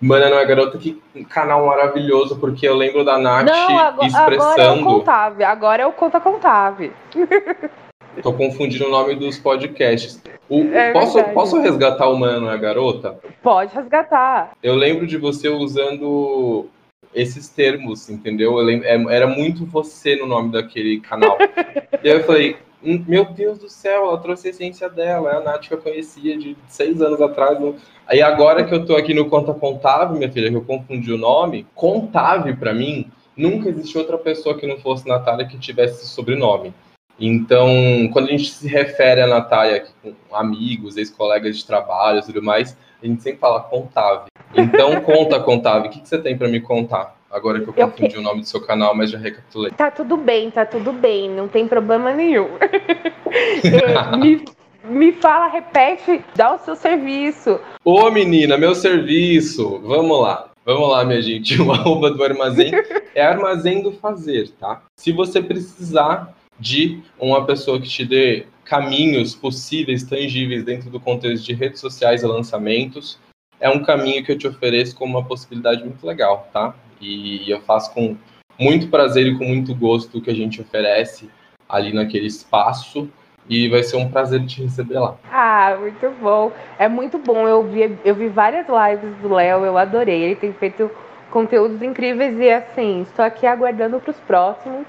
[0.00, 4.52] Mana não é garota, que canal maravilhoso, porque eu lembro da Nath não, agora, expressando.
[4.52, 6.92] Agora é o Contave, agora é o Conta Contave.
[8.22, 10.22] Tô confundindo o nome dos podcasts.
[10.48, 13.18] O, é posso, posso resgatar o Mano é Garota?
[13.42, 14.52] Pode resgatar.
[14.62, 16.66] Eu lembro de você usando
[17.14, 18.54] esses termos, entendeu?
[18.56, 21.38] Lembro, é, era muito você no nome daquele canal.
[22.02, 25.36] e aí eu falei, hum, meu Deus do céu, ela trouxe a essência dela, é
[25.36, 27.58] a Nath que eu conhecia de seis anos atrás.
[28.06, 31.18] Aí agora que eu tô aqui no Conta Contável, minha filha, que eu confundi o
[31.18, 36.74] nome, Contável para mim, nunca existiu outra pessoa que não fosse Natália que tivesse sobrenome.
[37.18, 37.68] Então,
[38.12, 42.76] quando a gente se refere a Natália com amigos, ex-colegas de trabalho e tudo mais,
[43.02, 44.26] a gente sempre fala contável.
[44.54, 47.16] Então, conta, contável, o que, que você tem para me contar?
[47.30, 48.20] Agora que eu confundi eu...
[48.20, 49.72] o nome do seu canal, mas já recapitulei.
[49.72, 52.48] Tá tudo bem, tá tudo bem, não tem problema nenhum.
[53.64, 54.44] É, me,
[54.84, 57.58] me fala, repete, dá o seu serviço.
[57.84, 60.50] Ô menina, meu serviço, vamos lá.
[60.64, 61.60] Vamos lá, minha gente.
[61.60, 62.70] O arroba do armazém
[63.14, 64.82] é armazém do fazer, tá?
[64.96, 71.44] Se você precisar de uma pessoa que te dê caminhos possíveis, tangíveis dentro do contexto
[71.44, 73.18] de redes sociais e lançamentos,
[73.60, 76.74] é um caminho que eu te ofereço como uma possibilidade muito legal, tá?
[77.00, 78.16] E eu faço com
[78.58, 81.28] muito prazer e com muito gosto o que a gente oferece
[81.68, 83.08] ali naquele espaço
[83.48, 85.16] e vai ser um prazer te receber lá.
[85.30, 86.52] Ah, muito bom.
[86.78, 87.46] É muito bom.
[87.46, 90.22] Eu vi, eu vi várias lives do Léo, eu adorei.
[90.22, 90.90] Ele tem feito
[91.30, 94.86] conteúdos incríveis e assim, estou aqui aguardando para os próximos.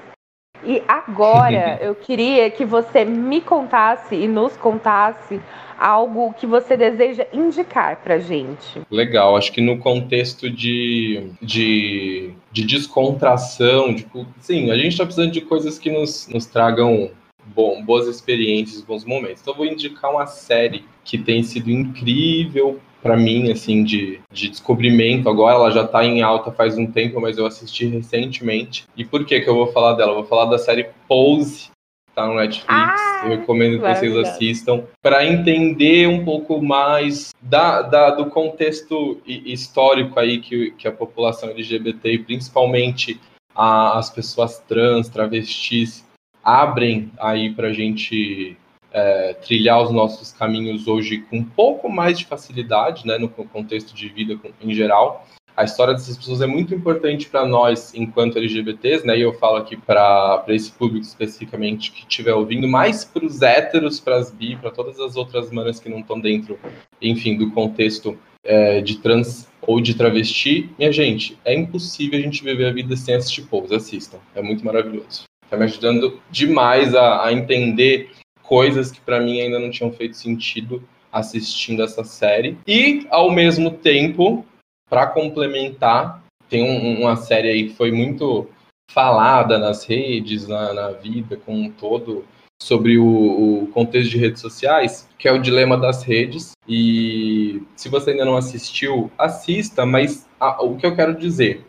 [0.66, 5.40] E agora eu queria que você me contasse e nos contasse
[5.78, 8.82] algo que você deseja indicar pra gente.
[8.90, 15.32] Legal, acho que no contexto de, de, de descontração, tipo, sim, a gente está precisando
[15.32, 17.12] de coisas que nos, nos tragam
[17.46, 19.42] bom, boas experiências, bons momentos.
[19.42, 24.50] Então, eu vou indicar uma série que tem sido incrível para mim, assim, de, de
[24.50, 25.30] descobrimento.
[25.30, 28.88] Agora ela já está em alta faz um tempo, mas eu assisti recentemente.
[28.98, 30.10] E por que que eu vou falar dela?
[30.10, 31.70] Eu vou falar da série Pose,
[32.16, 32.68] tá no Netflix.
[32.68, 39.22] Ah, eu recomendo que vocês assistam para entender um pouco mais da, da, do contexto
[39.28, 43.22] histórico aí que, que a população LGBT e principalmente
[43.54, 46.04] a, as pessoas trans, travestis
[46.44, 48.58] abrem aí para a gente
[48.96, 53.94] é, trilhar os nossos caminhos hoje com um pouco mais de facilidade, né, no contexto
[53.94, 55.28] de vida em geral.
[55.58, 59.18] A história dessas pessoas é muito importante para nós, enquanto LGBTs, né?
[59.18, 64.00] E eu falo aqui para esse público especificamente que estiver ouvindo, mais para os héteros,
[64.00, 66.60] para as bi, para todas as outras manas que não estão dentro,
[67.02, 70.70] enfim, do contexto é, de trans ou de travesti.
[70.78, 73.74] Minha gente, é impossível a gente viver a vida sem assistir Pose.
[73.74, 75.24] Assistam, é muito maravilhoso.
[75.46, 78.10] Está me ajudando demais a, a entender
[78.48, 82.58] coisas que para mim ainda não tinham feito sentido assistindo essa série.
[82.68, 84.46] E, ao mesmo tempo,
[84.90, 88.50] para complementar, tem um, uma série aí que foi muito
[88.92, 92.26] falada nas redes, na, na vida como um todo,
[92.62, 96.52] sobre o, o, contexto de redes sociais, que é o Dilema das Redes.
[96.68, 101.66] E se você ainda não assistiu, assista, mas a, o que eu quero dizer,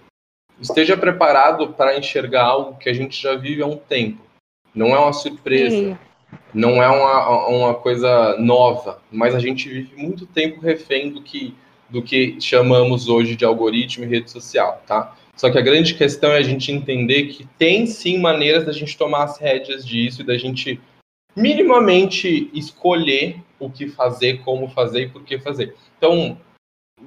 [0.60, 4.22] esteja preparado para enxergar algo que a gente já vive há um tempo.
[4.74, 5.76] Não é uma surpresa.
[5.76, 5.98] Sim
[6.52, 11.54] não é uma, uma coisa nova, mas a gente vive muito tempo refém do que,
[11.88, 15.14] do que chamamos hoje de algoritmo e rede social, tá?
[15.36, 18.96] Só que a grande questão é a gente entender que tem sim maneiras da gente
[18.96, 20.80] tomar as rédeas disso e da gente
[21.36, 25.76] minimamente escolher o que fazer, como fazer e por que fazer.
[25.98, 26.38] Então,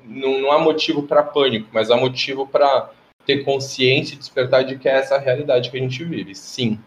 [0.06, 2.92] não, não há motivo para pânico, mas há motivo para
[3.26, 6.36] ter consciência e despertar de que é essa a realidade que a gente vive.
[6.36, 6.80] Sim,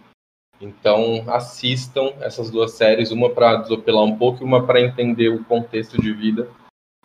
[0.63, 5.43] então, assistam essas duas séries, uma para desopilar um pouco e uma para entender o
[5.43, 6.49] contexto de vida.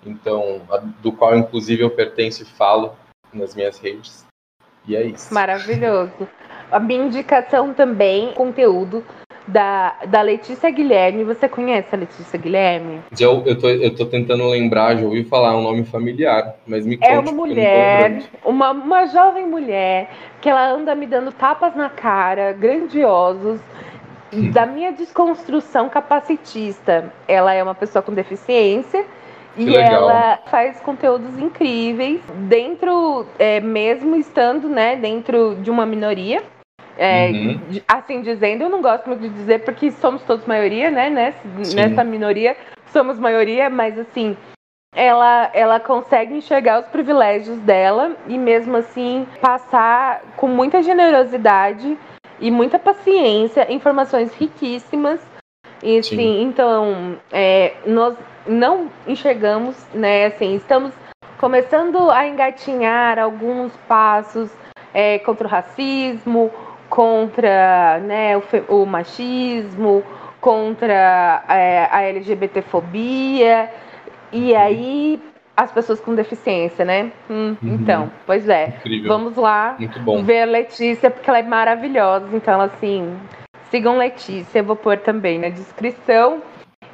[0.06, 0.62] Então,
[1.02, 2.96] do qual inclusive eu pertenço e falo
[3.34, 4.24] nas minhas redes.
[4.88, 5.34] E é isso.
[5.34, 6.30] Maravilhoso.
[6.72, 9.04] A minha indicação também, conteúdo
[9.48, 11.24] da, da Letícia Guilherme.
[11.24, 13.00] Você conhece a Letícia Guilherme?
[13.20, 16.86] Eu, eu, tô, eu tô tentando lembrar, já ouvi falar, é um nome familiar, mas
[16.86, 17.10] me conte.
[17.10, 20.10] É uma mulher, uma, uma jovem mulher,
[20.42, 23.60] que ela anda me dando tapas na cara, grandiosos,
[24.52, 27.14] da minha desconstrução capacitista.
[27.28, 29.06] Ela é uma pessoa com deficiência
[29.56, 30.10] Que e legal.
[30.10, 32.20] ela faz conteúdos incríveis
[32.50, 36.44] dentro, é, mesmo estando, né, dentro de uma minoria.
[36.98, 37.60] É, Uhum.
[37.88, 41.10] assim dizendo, eu não gosto muito de dizer porque somos todos maioria, né?
[41.10, 41.76] Nessa, Sim.
[41.76, 44.36] nessa minoria somos maioria, mas assim,
[44.96, 51.96] ela, ela consegue enxergar os privilégios dela e mesmo assim passar com muita generosidade
[52.40, 55.20] e muita paciência informações riquíssimas.
[55.84, 56.16] E Sim.
[56.16, 58.16] assim, então é, nós
[58.48, 60.26] não enxergamos, né?
[60.26, 60.92] Assim, estamos
[61.38, 64.50] começando a engatinhar alguns passos
[64.94, 66.52] é, contra o racismo,
[66.90, 70.04] contra né, o, o machismo,
[70.40, 73.70] contra é, a LGBTfobia.
[74.32, 75.22] E aí
[75.58, 77.12] as pessoas com deficiência, né?
[77.30, 77.74] Hum, Uhum.
[77.74, 78.76] Então, pois é.
[78.80, 79.08] Incrível.
[79.10, 79.76] Vamos lá
[80.24, 82.28] ver a Letícia, porque ela é maravilhosa.
[82.32, 83.18] Então, assim,
[83.72, 86.44] sigam Letícia, eu vou pôr também na descrição.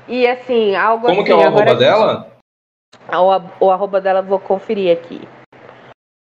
[0.07, 2.31] E assim, algo Como assim, que é o arroba dela?
[3.11, 5.21] O, o arroba dela vou conferir aqui.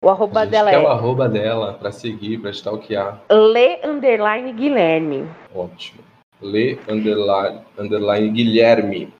[0.05, 3.23] O arroba dela quer o é arroba dela pra seguir, pra stalkear.
[3.31, 5.27] Le Underline Guilherme.
[5.51, 6.03] Ótimo.
[6.39, 9.11] Lê underline, underline Guilherme.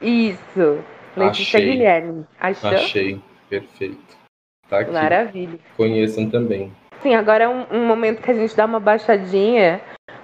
[0.00, 0.78] Isso.
[1.16, 1.72] Letícia Achei.
[1.72, 2.24] Guilherme.
[2.38, 2.70] Achou?
[2.70, 3.20] Achei.
[3.50, 4.16] Perfeito.
[4.70, 4.92] Tá aqui.
[4.92, 5.58] Maravilha.
[5.76, 6.70] Conheçam também.
[7.02, 9.80] Sim, agora é um, um momento que a gente dá uma baixadinha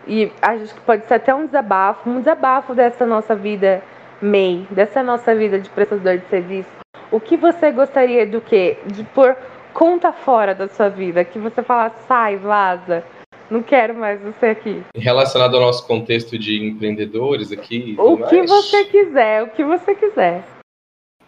[0.06, 3.82] e acho que pode ser até um desabafo, um desabafo dessa nossa vida
[4.22, 6.70] MEI, dessa nossa vida de prestador de serviço.
[7.10, 8.78] O que você gostaria do quê?
[8.86, 9.36] De pôr
[9.74, 13.04] conta fora da sua vida, que você fala, sai, vaza,
[13.50, 14.82] não quero mais você aqui.
[14.96, 17.96] Relacionado ao nosso contexto de empreendedores aqui.
[17.98, 18.50] O que mais.
[18.50, 20.44] você quiser, o que você quiser.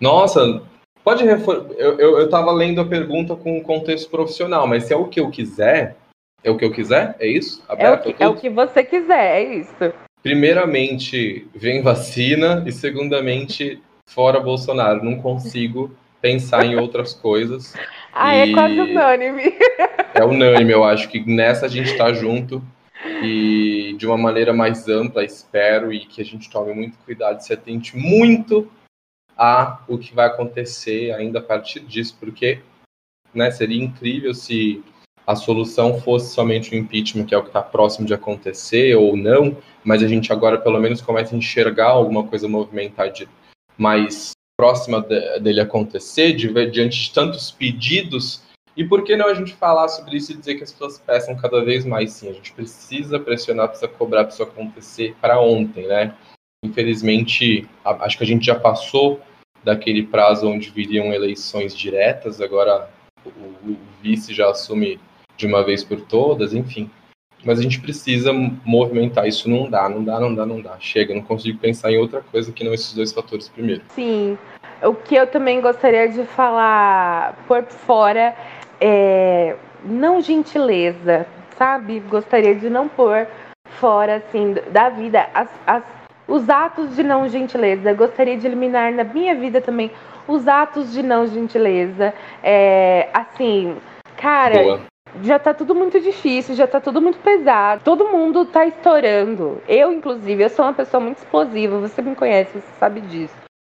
[0.01, 0.62] Nossa,
[1.05, 1.74] pode refor...
[1.76, 5.09] eu, eu, eu tava lendo a pergunta com um contexto profissional, mas se é o
[5.09, 5.97] que eu quiser,
[6.42, 7.16] é o que eu quiser?
[7.18, 7.62] É isso?
[7.68, 9.92] É o, Aberto que, é o que você quiser, é isso.
[10.22, 15.05] Primeiramente, vem vacina e segundamente, fora Bolsonaro.
[15.05, 15.90] Não consigo
[16.27, 17.72] pensar em outras coisas.
[18.18, 19.43] Ah, é E- quase unânime.
[20.14, 22.62] É unânime, eu acho que nessa a gente tá junto
[23.22, 27.45] e de uma maneira mais ampla, espero, e que a gente tome muito cuidado e
[27.45, 28.70] se atente muito
[29.37, 32.61] a o que vai acontecer ainda a partir disso, porque
[33.35, 34.83] né, seria incrível se
[35.27, 39.14] a solução fosse somente o impeachment, que é o que está próximo de acontecer, ou
[39.14, 43.29] não, mas a gente agora pelo menos começa a enxergar alguma coisa movimentar de
[43.77, 48.43] mais próxima de- dele acontecer, de diante de tantos pedidos
[48.77, 51.37] e por que não a gente falar sobre isso e dizer que as pessoas peçam
[51.37, 52.13] cada vez mais?
[52.13, 56.15] Sim, a gente precisa pressionar, precisa cobrar isso acontecer para ontem, né?
[56.65, 59.21] Infelizmente, a- acho que a gente já passou
[59.65, 62.91] daquele prazo onde viriam eleições diretas, agora
[63.25, 63.31] o,
[63.71, 65.01] o vice já assume
[65.37, 66.91] de uma vez por todas, enfim.
[67.47, 68.32] Mas a gente precisa
[68.64, 69.49] movimentar isso.
[69.49, 70.76] Não dá, não dá, não dá, não dá.
[70.80, 73.82] Chega, não consigo pensar em outra coisa que não esses dois fatores primeiro.
[73.94, 74.36] Sim.
[74.82, 78.34] O que eu também gostaria de falar por fora
[78.80, 81.26] é não gentileza,
[81.57, 82.01] sabe?
[82.01, 83.26] Gostaria de não pôr
[83.78, 85.84] fora, assim, da vida as, as-
[86.26, 87.92] os atos de não gentileza.
[87.92, 89.90] Gostaria de eliminar na minha vida também
[90.26, 92.12] os atos de não gentileza.
[92.42, 93.76] É, assim,
[94.16, 94.80] cara, Boa.
[95.23, 97.83] Já tá tudo muito difícil, já tá tudo muito pesado.
[97.85, 99.61] Todo mundo tá estourando.
[99.69, 101.79] Eu, inclusive, eu sou uma pessoa muito explosiva.
[101.81, 103.35] Você me conhece, você sabe disso.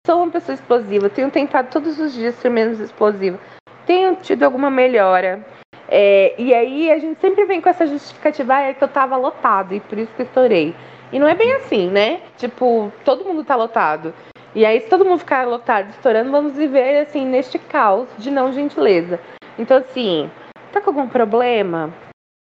[0.07, 1.09] Sou uma pessoa explosiva.
[1.09, 3.39] Tenho tentado todos os dias ser menos explosiva.
[3.87, 5.45] Tenho tido alguma melhora.
[5.89, 9.17] É, e aí a gente sempre vem com essa justificativa, ah, é que eu tava
[9.17, 10.75] lotado e por isso que estourei.
[11.11, 12.21] E não é bem assim, né?
[12.37, 14.13] Tipo, todo mundo tá lotado.
[14.55, 18.53] E aí, se todo mundo ficar lotado, estourando, vamos viver assim neste caos de não
[18.53, 19.21] gentileza.
[19.59, 20.31] Então, assim,
[20.73, 21.93] tá com algum problema?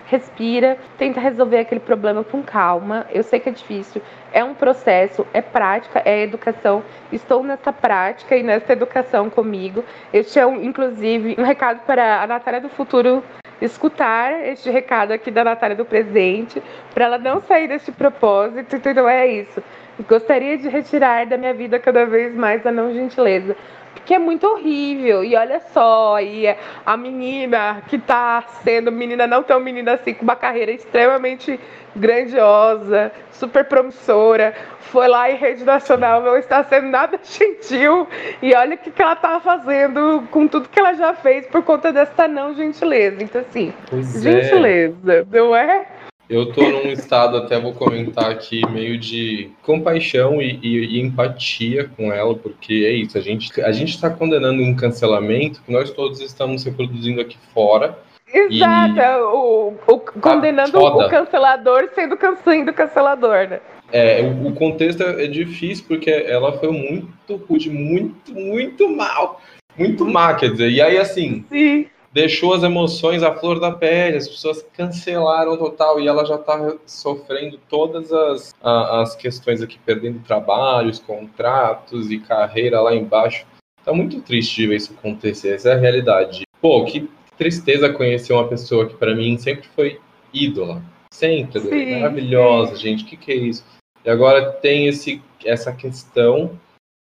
[0.07, 3.07] Respira, tenta resolver aquele problema com calma.
[3.11, 4.03] Eu sei que é difícil,
[4.33, 6.83] é um processo, é prática, é educação.
[7.13, 9.85] Estou nessa prática e nessa educação comigo.
[10.13, 13.23] Este é, um, inclusive, um recado para a Natália do futuro
[13.61, 16.63] escutar este recado aqui da Natália do presente,
[16.95, 18.77] para ela não sair deste propósito.
[18.77, 19.63] Então, é isso.
[20.09, 23.57] Gostaria de retirar da minha vida cada vez mais a não gentileza.
[23.95, 25.23] Porque é muito horrível.
[25.25, 26.47] E olha só, e
[26.87, 31.59] a menina que tá sendo menina não tão menina assim, com uma carreira extremamente
[31.95, 38.07] grandiosa, super promissora, foi lá em rede nacional, não está sendo nada gentil.
[38.41, 41.63] E olha o que, que ela tá fazendo com tudo que ela já fez por
[41.63, 43.23] conta dessa não gentileza.
[43.23, 44.33] Então, assim, Pois é.
[44.33, 45.87] gentileza, não é?
[46.31, 51.91] Eu tô num estado, até vou comentar aqui, meio de compaixão e, e- e empatia
[51.97, 55.91] com ela, porque é isso, a gente a gente está condenando um cancelamento que nós
[55.91, 57.99] todos estamos reproduzindo aqui fora,
[58.33, 59.01] Exato, e...
[59.01, 63.61] É o, o, condenando tá o cancelador sendo, sendo cancelador, né?
[63.93, 69.41] É, o, o contexto é difícil porque ela foi muito rude, muito, muito mal.
[69.77, 70.71] Muito má, quer dizer.
[70.71, 71.87] E aí, assim, Sim.
[72.13, 76.75] Deixou as emoções à flor da pele, as pessoas cancelaram total e ela já tá
[76.87, 83.47] sofrendo todas as, as questões aqui, perdendo trabalhos, contratos e carreira lá embaixo.
[83.85, 86.43] Tá muito triste de ver isso acontecer, essa é a realidade.
[86.61, 87.09] Pô, que
[87.39, 89.99] tristeza conhecer uma pessoa que para mim sempre foi
[90.33, 90.83] ídola.
[91.13, 92.83] Sempre, sim, maravilhosa, sim.
[92.83, 93.65] gente, o que, que é isso?
[94.05, 96.59] E agora tem esse, essa questão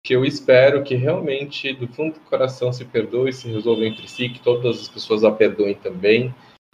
[0.03, 4.27] que eu espero que realmente, do fundo do coração, se perdoe, se resolva entre si,
[4.27, 6.33] que todas as pessoas a perdoem também,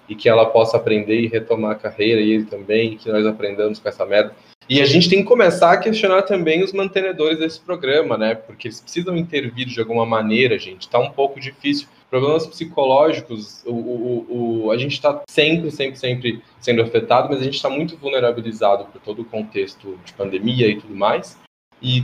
[0.09, 3.77] e que ela possa aprender e retomar a carreira, e ele também, que nós aprendamos
[3.77, 4.35] com essa merda.
[4.67, 8.35] E a gente tem que começar a questionar também os mantenedores desse programa, né?
[8.35, 10.89] Porque eles precisam intervir de alguma maneira, gente.
[10.89, 11.87] Tá um pouco difícil.
[12.07, 17.43] Problemas psicológicos, o, o, o a gente está sempre, sempre, sempre sendo afetado, mas a
[17.43, 21.37] gente está muito vulnerabilizado por todo o contexto de pandemia e tudo mais.
[21.81, 22.03] E,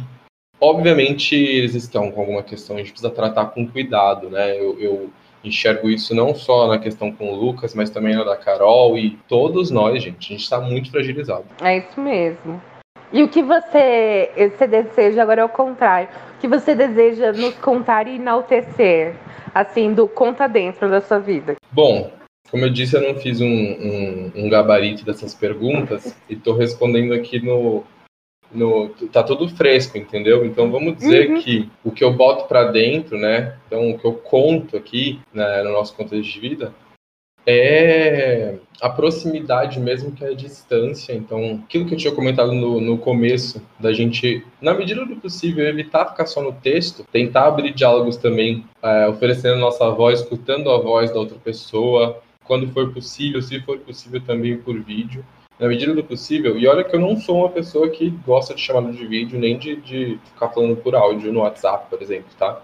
[0.59, 4.59] obviamente, eles estão com alguma questão, a gente precisa tratar com cuidado, né?
[4.59, 5.09] eu, eu
[5.43, 9.11] enxergo isso não só na questão com o Lucas, mas também na da Carol e
[9.27, 10.33] todos nós, gente.
[10.33, 11.45] A gente está muito fragilizado.
[11.61, 12.61] É isso mesmo.
[13.13, 17.53] E o que você, você deseja, agora é o contrário, o que você deseja nos
[17.55, 19.13] contar e enaltecer,
[19.53, 21.55] assim, do conta dentro da sua vida?
[21.71, 22.11] Bom,
[22.49, 27.13] como eu disse, eu não fiz um, um, um gabarito dessas perguntas e estou respondendo
[27.13, 27.83] aqui no,
[28.51, 30.45] no, tá tudo fresco, entendeu?
[30.45, 31.41] Então vamos dizer uhum.
[31.41, 33.55] que o que eu boto para dentro, né?
[33.67, 36.73] Então o que eu conto aqui né, no nosso contexto de vida
[37.47, 41.13] é a proximidade mesmo que a distância.
[41.13, 45.65] Então, aquilo que eu tinha comentado no, no começo, da gente, na medida do possível,
[45.65, 50.79] evitar ficar só no texto, tentar abrir diálogos também, é, oferecendo nossa voz, escutando a
[50.79, 55.23] voz da outra pessoa, quando for possível, se for possível também por vídeo
[55.59, 56.57] na medida do possível.
[56.57, 59.57] E olha que eu não sou uma pessoa que gosta de chamada de vídeo, nem
[59.57, 62.61] de, de ficar falando por áudio no WhatsApp, por exemplo, tá?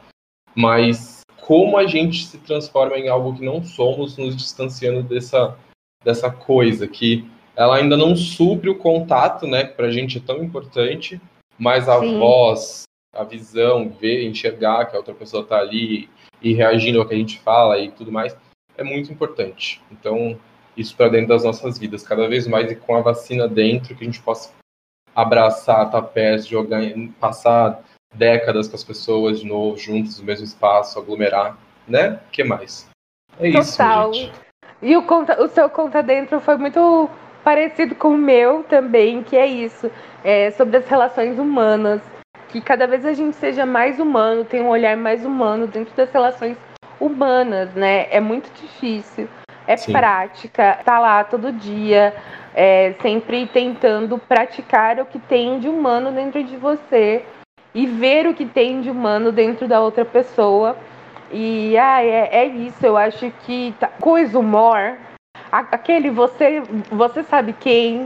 [0.55, 5.57] Mas como a gente se transforma em algo que não somos, nos distanciando dessa,
[6.03, 9.65] dessa coisa que ela ainda não supre o contato, né?
[9.65, 11.19] Que pra gente é tão importante,
[11.57, 12.19] mas a Sim.
[12.19, 12.83] voz,
[13.13, 16.09] a visão, ver, enxergar que a outra pessoa tá ali
[16.41, 18.35] e reagindo ao que a gente fala e tudo mais,
[18.77, 19.81] é muito importante.
[19.91, 20.37] Então,
[20.75, 24.03] isso para dentro das nossas vidas, cada vez mais e com a vacina dentro, que
[24.03, 24.51] a gente possa
[25.15, 26.81] abraçar, estar perto, jogar,
[27.19, 27.81] passar
[28.13, 31.57] décadas com as pessoas de novo, juntos no mesmo espaço, aglomerar,
[31.87, 32.19] né?
[32.27, 32.89] O que mais?
[33.39, 34.11] É Total.
[34.11, 34.39] isso, gente.
[34.81, 37.09] E o, conta, o seu conta dentro foi muito
[37.43, 39.91] parecido com o meu também, que é isso,
[40.23, 42.01] é sobre as relações humanas,
[42.49, 46.11] que cada vez a gente seja mais humano, tenha um olhar mais humano dentro das
[46.11, 46.57] relações
[46.99, 48.07] humanas, né?
[48.11, 49.27] É muito difícil
[49.71, 49.93] é Sim.
[49.93, 52.13] prática, tá lá todo dia,
[52.53, 57.23] é, sempre tentando praticar o que tem de humano dentro de você
[57.73, 60.77] e ver o que tem de humano dentro da outra pessoa.
[61.31, 64.97] E ah, é, é isso, eu acho que tá, coisa humor,
[65.49, 66.61] aquele você,
[66.91, 68.03] você sabe quem,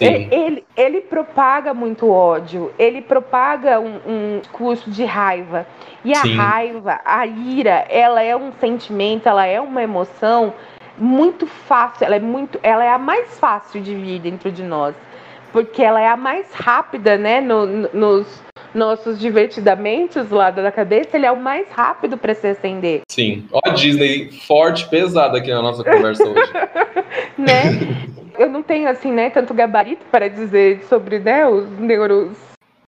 [0.00, 5.64] ele, ele, ele, propaga muito ódio, ele propaga um, um curso de raiva.
[6.04, 6.36] E a Sim.
[6.36, 10.52] raiva, a ira, ela é um sentimento, ela é uma emoção
[10.98, 14.94] muito fácil, ela é muito, ela é a mais fácil de vir dentro de nós,
[15.52, 18.42] porque ela é a mais rápida, né, no, no, nos
[18.74, 23.02] nossos divertidamentos lá da cabeça, ele é o mais rápido para se acender.
[23.10, 23.46] Sim.
[23.50, 26.52] Ó, Disney forte, pesada aqui na nossa conversa hoje.
[27.38, 27.62] né?
[28.38, 32.36] Eu não tenho assim, né, tanto gabarito para dizer sobre, né, os neuros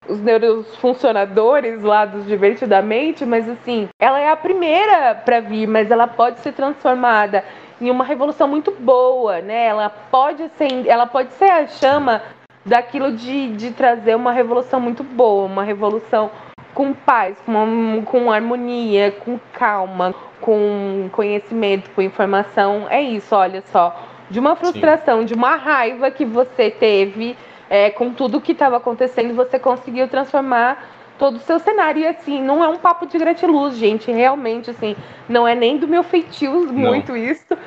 [0.07, 6.05] os neurofuncionadores lá dos divertidamente, mas assim, ela é a primeira para vir, mas ela
[6.07, 7.43] pode ser transformada
[7.79, 9.67] em uma revolução muito boa, né?
[9.67, 12.21] Ela pode ser, ela pode ser a chama
[12.65, 16.31] daquilo de, de trazer uma revolução muito boa, uma revolução
[16.73, 22.87] com paz, com, com harmonia, com calma, com conhecimento, com informação.
[22.89, 23.95] É isso, olha só.
[24.29, 25.25] De uma frustração, Sim.
[25.25, 27.37] de uma raiva que você teve
[27.69, 32.01] é, com tudo que estava acontecendo, você conseguiu transformar todo o seu cenário.
[32.01, 34.11] E assim, não é um papo de gratiluz, gente.
[34.11, 34.95] Realmente, assim,
[35.27, 37.17] não é nem do meu feitio muito não.
[37.17, 37.57] isso.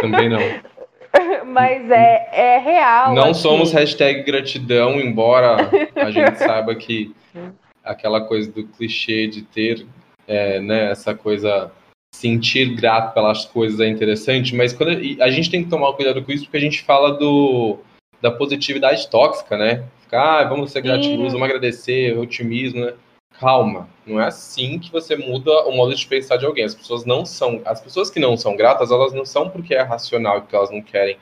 [0.00, 0.40] Também não.
[1.46, 3.14] Mas é, é real.
[3.14, 3.42] Não assim.
[3.42, 7.14] somos hashtag gratidão, embora a gente saiba que
[7.84, 9.86] aquela coisa do clichê de ter
[10.26, 11.70] é, né, essa coisa
[12.14, 16.22] sentir grato pelas coisas é interessante, mas quando a, a gente tem que tomar cuidado
[16.22, 17.78] com isso porque a gente fala do
[18.22, 19.84] da positividade tóxica, né?
[20.14, 22.94] Ficar, ah, vamos ser gratiluz, vamos agradecer, otimismo, né?
[23.40, 26.64] calma, não é assim que você muda o modo de pensar de alguém.
[26.64, 29.82] As pessoas não são, as pessoas que não são gratas, elas não são porque é
[29.82, 31.18] racional que elas não querem,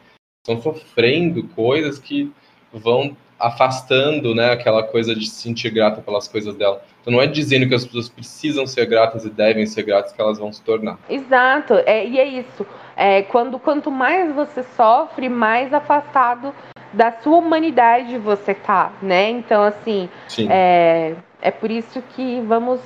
[0.46, 2.30] estão sofrendo coisas que
[2.70, 6.84] vão afastando, né, aquela coisa de se sentir grata pelas coisas dela.
[7.00, 10.20] Então não é dizendo que as pessoas precisam ser gratas e devem ser gratas que
[10.20, 10.98] elas vão se tornar.
[11.08, 12.66] Exato, é, e é isso.
[12.94, 16.54] É, quando quanto mais você sofre, mais afastado
[16.92, 19.30] da sua humanidade você tá, né?
[19.30, 20.08] Então assim,
[20.48, 22.80] é, é por isso que vamos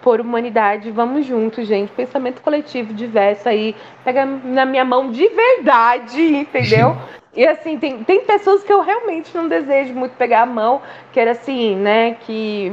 [0.00, 1.90] por humanidade, vamos juntos, gente.
[1.92, 6.96] Pensamento coletivo diverso aí, pega na minha mão de verdade, entendeu?
[7.34, 10.80] E assim, tem, tem pessoas que eu realmente não desejo muito pegar a mão,
[11.12, 12.16] que era assim, né?
[12.22, 12.72] Que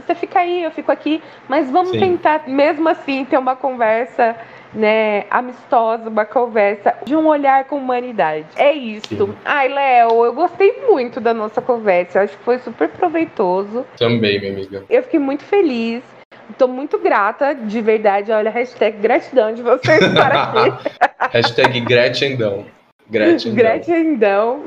[0.00, 1.98] você fica aí, eu fico aqui, mas vamos Sim.
[1.98, 4.36] tentar, mesmo assim, ter uma conversa
[4.74, 8.46] né, amistosa, uma conversa de um olhar com humanidade.
[8.56, 9.08] É isso.
[9.08, 9.34] Sim.
[9.44, 12.18] Ai, Léo, eu gostei muito da nossa conversa.
[12.18, 13.84] Eu acho que foi super proveitoso.
[13.96, 14.84] Também, minha amiga.
[14.88, 16.02] Eu fiquei muito feliz.
[16.50, 18.32] Estou muito grata, de verdade.
[18.32, 20.90] Olha, hashtag gratidão de vocês estar aqui.
[21.30, 22.66] hashtag gratidão.
[23.08, 23.54] Gratidão.
[23.54, 24.62] Gratidão.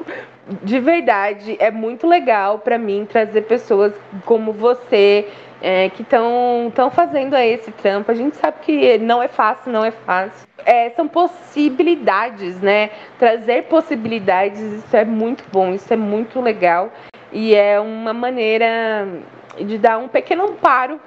[0.62, 3.94] De verdade, é muito legal para mim trazer pessoas
[4.26, 5.28] como você
[5.62, 8.12] é, que estão fazendo esse trampo.
[8.12, 10.48] A gente sabe que não é fácil, não é fácil.
[10.66, 12.90] É, são possibilidades, né?
[13.20, 16.92] Trazer possibilidades, isso é muito bom, isso é muito legal.
[17.32, 19.08] E é uma maneira
[19.58, 21.00] de dar um pequeno amparo,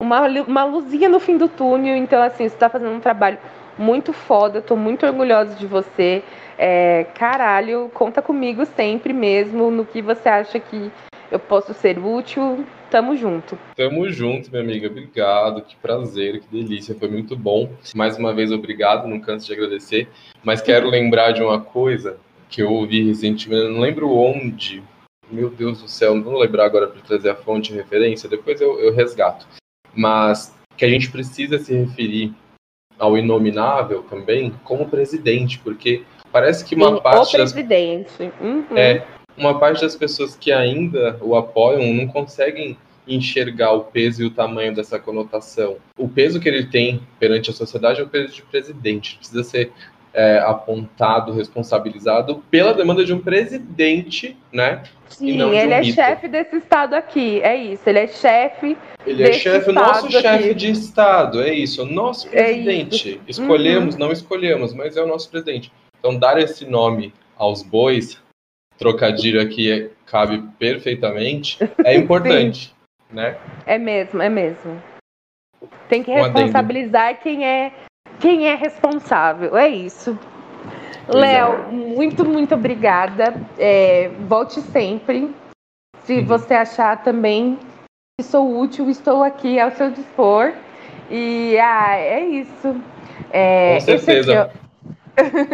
[0.00, 1.96] uma, uma luzinha no fim do túnel.
[1.96, 3.38] Então, assim, você está fazendo um trabalho
[3.78, 6.22] muito foda, estou muito orgulhosa de você.
[6.58, 10.90] É, caralho, conta comigo sempre mesmo no que você acha que
[11.30, 12.64] eu posso ser útil.
[12.90, 13.56] Tamo junto.
[13.76, 14.88] Tamo junto, minha amiga.
[14.88, 15.62] Obrigado.
[15.62, 16.94] Que prazer, que delícia.
[16.94, 17.70] Foi muito bom.
[17.94, 19.06] Mais uma vez, obrigado.
[19.06, 20.08] Não canso de agradecer.
[20.42, 22.18] Mas quero lembrar de uma coisa
[22.48, 23.68] que eu ouvi recentemente.
[23.68, 24.82] Não lembro onde.
[25.30, 28.28] Meu Deus do céu, não vou lembrar agora para trazer a fonte de referência.
[28.28, 29.46] Depois eu, eu resgato.
[29.94, 32.34] Mas que a gente precisa se referir
[32.98, 37.36] ao inominável também como presidente, porque parece que uma Sim, parte.
[37.36, 38.12] O presidente.
[38.18, 38.64] Das, uhum.
[38.76, 39.06] É,
[39.40, 42.76] uma parte das pessoas que ainda o apoiam não conseguem
[43.08, 45.78] enxergar o peso e o tamanho dessa conotação.
[45.98, 49.16] O peso que ele tem perante a sociedade é o peso de presidente.
[49.16, 49.72] Precisa ser
[50.12, 54.82] é, apontado, responsabilizado pela demanda de um presidente, né?
[55.08, 57.88] Sim, ele é chefe desse estado aqui, é isso.
[57.88, 58.76] Ele é chefe.
[59.06, 61.84] Ele é chefe, nosso chefe de estado, é isso.
[61.84, 63.20] Nosso presidente.
[63.26, 64.00] É escolhemos, uhum.
[64.00, 65.72] não escolhemos, mas é o nosso presidente.
[65.98, 68.20] Então, dar esse nome aos bois,
[68.80, 72.74] trocadilho aqui cabe perfeitamente, é importante,
[73.12, 73.36] né?
[73.66, 74.82] É mesmo, é mesmo.
[75.88, 77.72] Tem que responsabilizar quem é
[78.18, 79.56] quem é responsável.
[79.56, 80.18] É isso.
[81.06, 81.72] Léo, é.
[81.72, 83.34] muito, muito obrigada.
[83.58, 85.30] É, volte sempre.
[86.04, 86.26] Se uhum.
[86.26, 87.58] você achar também
[88.18, 90.54] que sou útil, estou aqui ao seu dispor.
[91.10, 92.80] E ah, é isso.
[93.30, 94.50] É, Com certeza.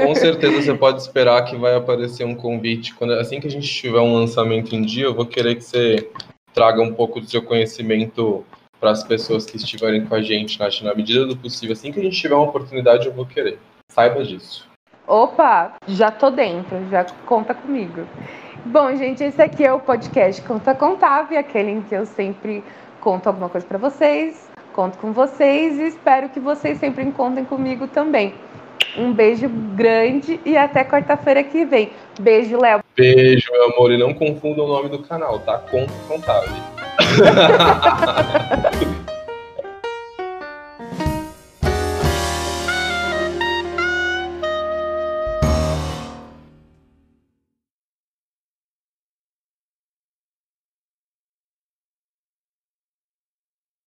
[0.03, 2.95] Com certeza você pode esperar que vai aparecer um convite.
[2.95, 6.09] Quando, assim que a gente tiver um lançamento em dia, eu vou querer que você
[6.53, 8.45] traga um pouco do seu conhecimento
[8.81, 11.73] para as pessoas que estiverem com a gente, na, na medida do possível.
[11.73, 13.59] Assim que a gente tiver uma oportunidade, eu vou querer.
[13.91, 14.69] Saiba disso.
[15.07, 18.07] Opa, já tô dentro, já conta comigo.
[18.65, 22.65] Bom, gente, esse aqui é o podcast Conta Contável, aquele em que eu sempre
[23.01, 27.87] conto alguma coisa para vocês, conto com vocês e espero que vocês sempre contem comigo
[27.87, 28.35] também.
[28.97, 31.91] Um beijo grande e até quarta-feira que vem.
[32.19, 32.81] Beijo, Léo.
[32.97, 33.93] Beijo, meu amor.
[33.93, 35.59] E não confunda o nome do canal, tá?
[35.59, 36.51] Conta Contável.